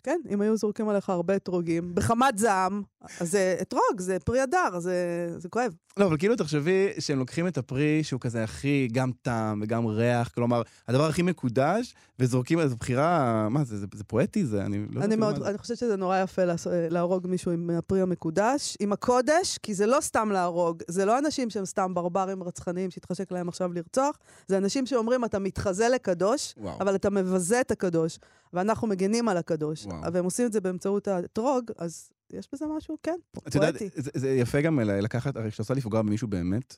[0.04, 2.82] כן, אם היו זורקים עליך הרבה אתרוגים, בחמת זעם,
[3.20, 5.74] אז זה אתרוג, זה פרי הדר, זה, זה כואב.
[5.96, 10.28] לא, אבל כאילו תחשבי שהם לוקחים את הפרי שהוא כזה הכי גם טעם וגם ריח,
[10.28, 14.64] כלומר, הדבר הכי מקודש, וזורקים על זה בחירה, מה זה, זה, זה פואטי זה?
[14.64, 18.92] אני לא יודעת מאוד, אני חושבת שזה נורא יפה להרוג מישהו עם הפרי המקודש, עם
[18.92, 23.48] הקודש, כי זה לא סתם להרוג, זה לא אנשים שהם סתם ברברים רצחניים שהתחשק להם
[23.48, 26.76] עכשיו לרצוח, זה אנשים שאומרים, אתה מתחזה לקדוש, וואו.
[26.80, 28.18] אבל אתה מבזה את הקדוש,
[28.52, 29.86] ואנחנו מגנים על הקדוש.
[29.86, 29.93] וואו.
[30.12, 33.16] והם עושים את זה באמצעות האתרוג, אז יש בזה משהו, כן,
[33.48, 34.02] את יודעת, פואטי.
[34.02, 36.76] זה, זה יפה גם לקחת, הרי כשאתה רוצה לפגוע במישהו באמת,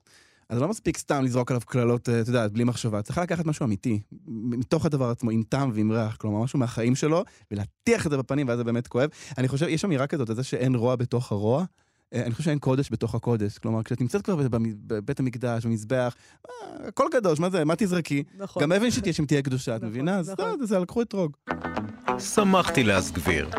[0.49, 3.03] אז לא מספיק סתם לזרוק עליו קללות, אה, את יודעת, בלי מחשבה.
[3.03, 7.25] צריך לקחת משהו אמיתי, מתוך הדבר עצמו, עם טעם ועם ריח, כלומר, משהו מהחיים שלו,
[7.51, 9.11] ולהטיח את זה בפנים, ואז זה באמת כואב.
[9.39, 11.65] אני חושב, יש אמירה כזאת, על זה שאין רוע בתוך הרוע.
[12.15, 13.59] אה, אני חושב שאין קודש בתוך הקודש.
[13.59, 14.37] כלומר, כשאת נמצאת כבר
[14.87, 16.15] בבית המקדש, במזבח,
[16.49, 18.23] אה, הכל קדוש, מה זה, מה תזרקי?
[18.39, 18.63] נכון.
[18.63, 20.19] גם אבן שתהיה שם תהיה קדושה, את נכון, מבינה?
[20.19, 20.59] אז נכון.
[20.61, 21.37] זה, זה, לקחו אתרוג.
[22.19, 23.51] שמחתי להסגביר.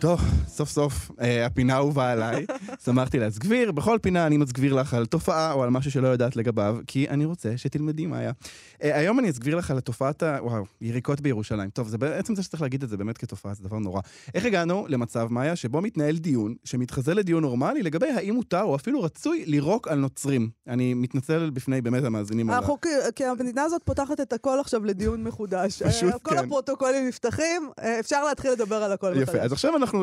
[0.00, 2.46] טוב, סוף סוף אה, הפינה האהובה עליי.
[2.84, 3.72] שמחתי להסגביר.
[3.72, 7.24] בכל פינה אני מסגביר לך על תופעה או על משהו שלא יודעת לגביו, כי אני
[7.24, 8.32] רוצה שתלמדי מה היה.
[8.82, 10.38] אה, היום אני אסגביר לך על תופעת ה...
[10.42, 11.70] וואו, יריקות בירושלים.
[11.70, 14.00] טוב, זה בעצם זה שצריך להגיד את זה באמת כתופעה, זה דבר נורא.
[14.34, 19.02] איך הגענו למצב, מאיה, שבו מתנהל דיון שמתחזה לדיון נורמלי לגבי האם מותר או אפילו
[19.02, 20.50] רצוי לירוק על נוצרים.
[20.68, 22.50] אני מתנצל בפני באמת המאזינים.
[22.50, 22.76] אנחנו,
[23.16, 25.82] כי- המדינה הזאת פותחת את הכל עכשיו לדיון מחודש.
[25.82, 26.38] פשוט אה, כל כן.
[26.38, 29.12] הפרוטוקולים נפתחים, אה, אפשר להתחיל לדבר על הכל.
[29.16, 30.00] יפה, אז עכשיו אנחנו אה,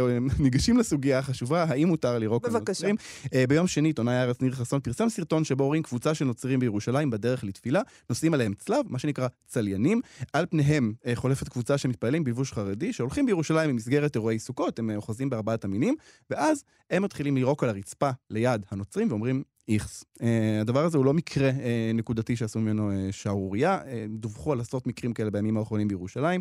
[0.00, 2.70] אה, ניגשים לסוגיה החשובה, האם מותר לירוק על בבקשה.
[2.70, 2.96] נוצרים.
[3.34, 7.10] אה, ביום שני, עיתונאי הארץ ניר חסון פרסם סרטון שבו רואים קבוצה של נוצרים בירושלים
[7.10, 10.00] בדרך לתפילה, נושאים עליהם צלב, מה שנקרא צליינים.
[10.32, 14.90] על פניהם אה, חולפת קבוצה של מתפללים בלבוש חרדי, שהולכים בירושלים במסגרת אירועי סוכות, הם
[14.90, 15.94] אוחזים בארבעת המינים,
[16.30, 19.42] ואז הם מתחילים לירוק על הרצפה ליד הנוצרים ואומרים...
[19.68, 20.04] איכס.
[20.18, 20.22] Uh,
[20.60, 21.54] הדבר הזה הוא לא מקרה uh,
[21.94, 26.40] נקודתי שעשו ממנו uh, שערורייה, uh, דווחו על עשרות מקרים כאלה בימים האחרונים בירושלים.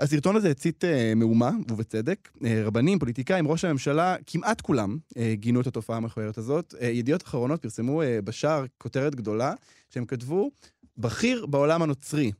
[0.00, 2.28] הסרטון הזה הצית uh, מהומה, ובצדק.
[2.36, 6.74] Uh, רבנים, פוליטיקאים, ראש הממשלה, כמעט כולם uh, גינו את התופעה המכוערת הזאת.
[6.78, 9.54] Uh, ידיעות אחרונות פרסמו uh, בשער כותרת גדולה,
[9.90, 10.50] שהם כתבו,
[10.98, 12.32] בכיר בעולם הנוצרי.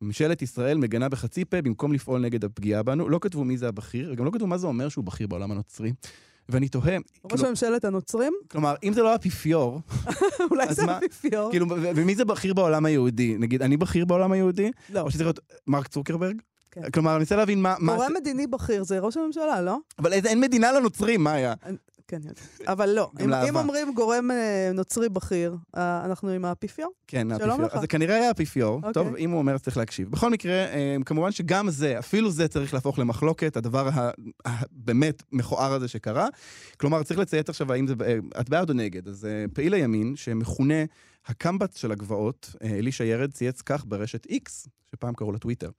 [0.00, 3.08] ממשלת ישראל מגנה בחצי פה במקום לפעול נגד הפגיעה בנו.
[3.08, 5.92] לא כתבו מי זה הבכיר, וגם לא כתבו מה זה אומר שהוא בכיר בעולם הנוצרי.
[6.48, 8.32] ואני תוהה, ראש כאילו, ממשלת הנוצרים?
[8.50, 9.80] כלומר, אם זה לא האפיפיור,
[10.50, 11.50] אולי זה אפיפיור.
[11.50, 13.36] כאילו, ומי זה בכיר בעולם היהודי?
[13.38, 14.70] נגיד, אני בכיר בעולם היהודי?
[14.90, 15.00] לא.
[15.00, 16.40] או שזה צריך להיות מרק צוקרברג?
[16.82, 16.90] כן.
[16.90, 17.74] כלומר, אני רוצה להבין מה...
[17.78, 19.78] מה גורם זה- מדיני בכיר זה ראש הממשלה, לא?
[19.98, 21.54] אבל אין- מדינה לנוצרים, מה היה?
[22.08, 22.18] כן.
[22.66, 23.10] אבל לא.
[23.20, 23.32] אם-.
[23.34, 26.90] אם אומרים גורם אה, נוצרי בכיר, אה, אנחנו עם האפיפיור?
[27.06, 27.66] כן, האפיפיור.
[27.72, 28.74] אז זה כנראה היה האפיפיור.
[28.76, 28.92] אוקיי.
[28.92, 30.10] טוב, אם הוא אומר, צריך להקשיב.
[30.10, 33.88] בכל מקרה, אה, כמובן שגם זה, אפילו זה צריך להפוך למחלוקת, הדבר
[34.44, 36.28] הבאמת מכוער הזה שקרה.
[36.80, 37.94] כלומר, צריך לציית עכשיו האם זה...
[38.40, 39.08] את בעד או נגד?
[39.08, 40.74] אז פעיל הימין, שמכונה
[41.26, 45.70] הקמב"ץ של הגבעות, אלישע ירד, צייץ כך ברשת X, שפעם קראו לה טוויטר.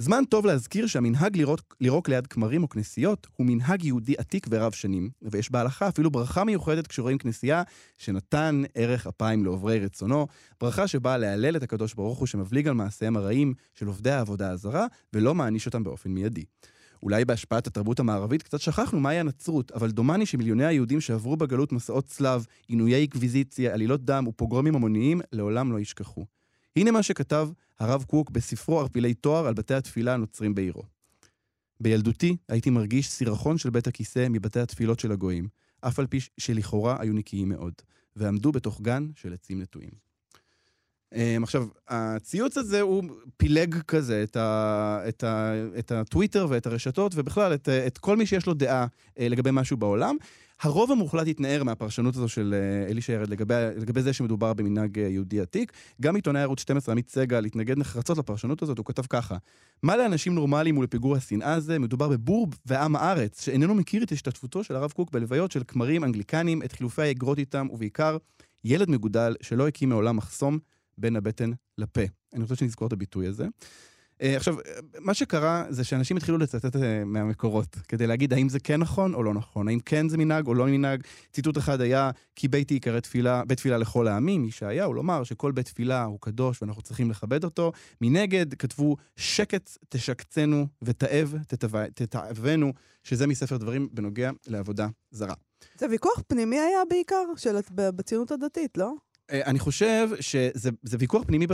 [0.00, 4.72] זמן טוב להזכיר שהמנהג לירוק, לירוק ליד כמרים או כנסיות הוא מנהג יהודי עתיק ורב
[4.72, 7.62] שנים, ויש בהלכה אפילו ברכה מיוחדת כשרואים כנסייה
[7.98, 10.26] שנתן ערך אפיים לעוברי רצונו,
[10.60, 14.86] ברכה שבאה להלל את הקדוש ברוך הוא שמבליג על מעשיהם הרעים של עובדי העבודה הזרה,
[15.12, 16.44] ולא מעניש אותם באופן מיידי.
[17.02, 22.06] אולי בהשפעת התרבות המערבית קצת שכחנו מהי הנצרות, אבל דומני שמיליוני היהודים שעברו בגלות מסעות
[22.06, 26.39] צלב, עינויי אינקוויזיציה, עלילות דם ופוגרומים המוניים, לעולם לא ישכחו.
[26.76, 27.48] הנה מה שכתב
[27.78, 30.82] הרב קוק בספרו ערפילי תואר על בתי התפילה הנוצרים בעירו.
[31.80, 35.48] בילדותי הייתי מרגיש סירחון של בית הכיסא מבתי התפילות של הגויים,
[35.80, 37.72] אף על פי שלכאורה היו נקיים מאוד,
[38.16, 40.10] ועמדו בתוך גן של עצים נטועים.
[41.14, 43.04] Um, עכשיו, הציוץ הזה הוא
[43.36, 48.26] פילג כזה את, ה, את, ה, את הטוויטר ואת הרשתות, ובכלל את, את כל מי
[48.26, 50.16] שיש לו דעה uh, לגבי משהו בעולם.
[50.62, 55.00] הרוב המוחלט התנער מהפרשנות הזו של uh, אלישע ירד לגבי, לגבי זה שמדובר במנהג uh,
[55.00, 55.72] יהודי עתיק.
[56.00, 59.36] גם עיתונאי ערוץ 12, עמית סגל, התנגד נחרצות לפרשנות הזאת, הוא כתב ככה:
[59.82, 61.78] מה לאנשים נורמליים ולפיגור השנאה הזה?
[61.78, 66.62] מדובר בבור ועם הארץ, שאיננו מכיר את השתתפותו של הרב קוק בלוויות של כמרים אנגליקנים,
[66.62, 68.16] את חילופי האגרות איתם, ובעיקר,
[68.64, 70.58] ילד מגודל שלא הקים מעולם מחסום
[70.98, 72.02] בין הבטן לפה.
[72.34, 73.46] אני רוצה שנזכור את הביטוי הזה.
[74.20, 74.62] Uh, עכשיו, uh,
[74.98, 79.22] מה שקרה זה שאנשים התחילו לצטט uh, מהמקורות, כדי להגיד האם זה כן נכון או
[79.22, 81.02] לא נכון, האם כן זה מנהג או לא מנהג.
[81.32, 85.66] ציטוט אחד היה, כי ביתי ייקרא תפילה, בית תפילה לכל העמים, ישעיהו, לומר שכל בית
[85.66, 87.72] תפילה הוא קדוש ואנחנו צריכים לכבד אותו.
[88.00, 91.34] מנגד, כתבו, שקט תשקצנו ותאב
[91.94, 92.72] תתעבנו,
[93.04, 95.34] שזה מספר דברים בנוגע לעבודה זרה.
[95.78, 98.94] זה ויכוח פנימי היה בעיקר, של, בציונות הדתית, לא?
[99.30, 101.46] אה, אני חושב שזה זה ויכוח פנימי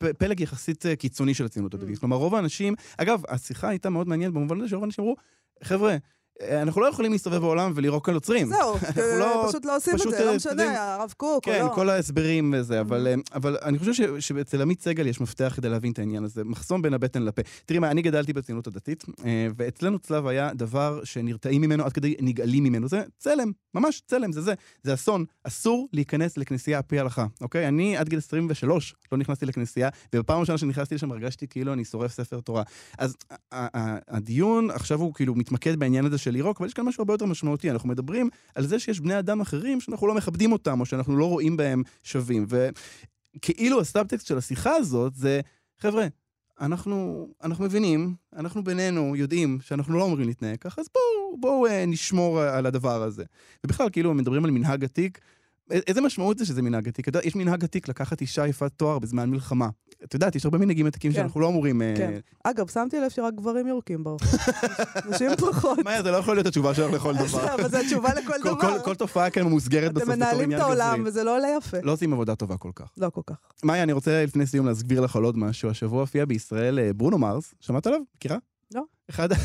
[0.00, 1.98] בפלג יחסית אה, קיצוני של הציונות הדתית.
[1.98, 5.16] כלומר, רוב האנשים, אגב, השיחה הייתה מאוד מעניינת במובן הזה שרוב האנשים אמרו,
[5.62, 5.96] חבר'ה,
[6.42, 8.46] אנחנו לא יכולים להסתובב בעולם ולירוק על נוצרים.
[8.46, 8.74] זהו,
[9.18, 11.72] לא- פשוט לא עושים את פשוט, זה, אה, לא משנה, הרב קוק כן, או לא.
[11.74, 15.68] כל ההסברים וזה, אבל, אה, אבל אני חושב ש- שאצל עמית סגל יש מפתח כדי
[15.68, 17.42] להבין את העניין הזה, מחסום בין הבטן לפה.
[17.66, 22.14] תראי מה, אני גדלתי בציונות הדתית, אה, ואצלנו צלב היה דבר שנרתעים ממנו עד כדי
[22.20, 22.88] נגעלים ממנו.
[22.88, 24.54] זה צלם, ממש צלם, זה זה.
[24.82, 25.24] זה אסון.
[25.44, 27.68] אסור להיכנס לכנסייה על פי ההלכה, אוקיי?
[27.68, 32.12] אני עד גיל 23 לא נכנסתי לכנסייה, ובפעם הראשונה שנכנסתי לשם הרגשתי כאילו אני שורף
[32.12, 32.62] ספר תורה.
[32.98, 33.36] אז ה-
[33.78, 37.14] ה- הדיון עכשיו הוא כאילו מתמקד בעניין הזה של לירוק, אבל יש כאן משהו הרבה
[37.14, 37.70] יותר משמעותי.
[37.70, 41.28] אנחנו מדברים על זה שיש בני אדם אחרים שאנחנו לא מכבדים אותם, או שאנחנו לא
[41.28, 42.46] רואים בהם שווים.
[43.36, 45.40] וכאילו הסאבטקסט של השיחה הזאת זה,
[45.78, 46.06] חבר'ה,
[46.60, 51.86] אנחנו, אנחנו מבינים, אנחנו בינינו יודעים שאנחנו לא אומרים להתנהג ככה, אז בואו בוא, אה,
[51.86, 53.24] נשמור על הדבר הזה.
[53.64, 55.20] ובכלל, כאילו, מדברים על מנהג עתיק,
[55.70, 57.08] איזה משמעות זה שזה מנהג עתיק?
[57.08, 59.68] אתה יודע, יש מנהג עתיק לקחת אישה יפת תואר בזמן מלחמה.
[60.04, 61.16] את יודעת, יש הרבה מנהגים עתיקים כן.
[61.16, 61.82] שאנחנו לא אמורים...
[61.82, 62.18] אה, כן.
[62.44, 64.24] אגב, שמתי לב שרק גברים יורקים באוכל.
[65.10, 65.78] נשים פחות.
[65.84, 67.46] מאיה, זה לא יכול להיות התשובה שלך לכל דבר.
[67.54, 68.78] אבל זו התשובה לכל דבר.
[68.84, 70.36] כל תופעה כאן ממוסגרת בסוף בתור עניין גברי.
[70.36, 71.76] אתם מנהלים את העולם, וזה לא עולה יפה.
[71.82, 72.90] לא עושים עבודה טובה כל כך.
[72.96, 73.36] לא כל כך.
[73.64, 75.70] מאיה, אני רוצה לפני סיום להסביר לך על עוד משהו.
[75.70, 78.00] השבוע הופיע בישראל אה, ברונו מרס, שמעת עליו?
[78.16, 78.36] מכירה?
[78.74, 78.82] לא.
[79.10, 79.28] אחד...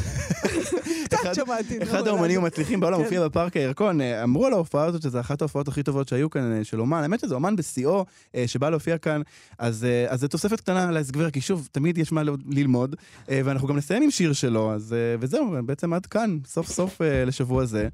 [1.21, 1.83] קצת שמעתי.
[1.83, 3.03] אחד האומנים המצליחים בעולם כן.
[3.03, 4.01] הופיע בפארק הירקון.
[4.01, 7.01] אה, אמרו על ההופעה הזאת שזו אחת ההופעות הכי טובות שהיו כאן אה, של אומן.
[7.01, 8.05] האמת שזה אומן בשיאו
[8.35, 9.21] אה, שבא להופיע כאן,
[9.59, 12.95] אז זה תוספת קטנה להסגבר, כי שוב, תמיד יש מה ללמוד,
[13.27, 17.87] ואנחנו גם נסיים עם שיר שלו, אז וזהו, בעצם עד כאן, סוף סוף לשבוע זה.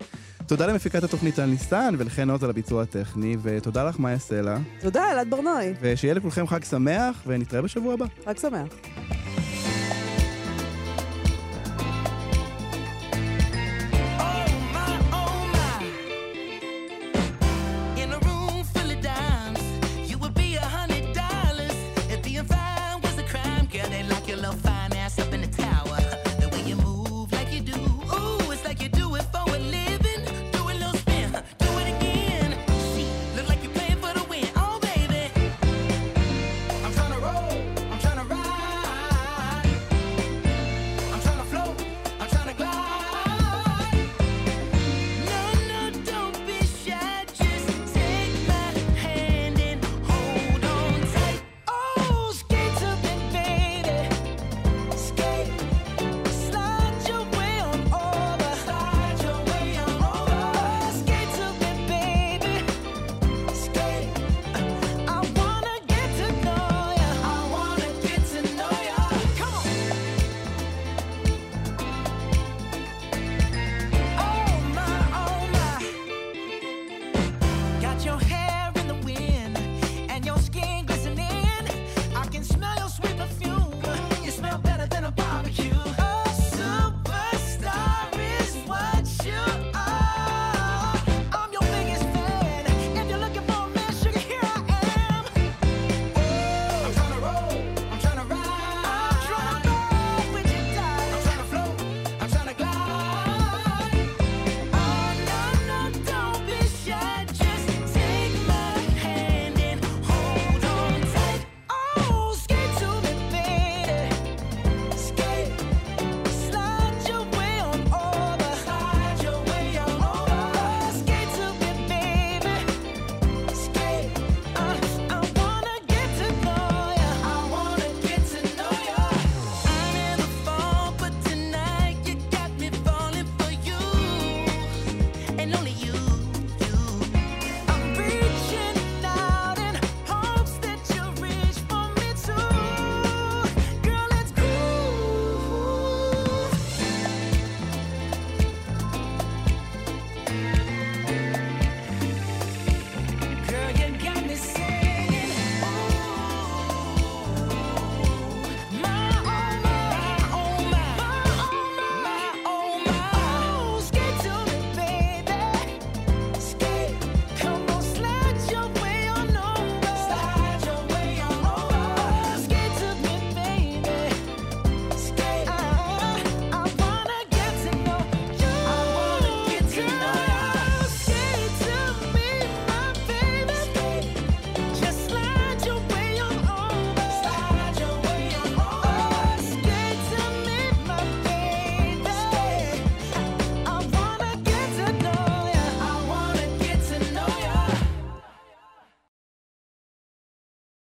[0.46, 4.58] תודה למפיקת התוכנית על ניסן ולחן עוז על הביצוע הטכני, ותודה לך מאיה סלע.
[4.82, 5.74] תודה, אלעד ברנועי.
[5.82, 8.06] ושיהיה לכולכם חג שמח, ונתראה בשבוע הבא.
[8.26, 9.17] חג שמח.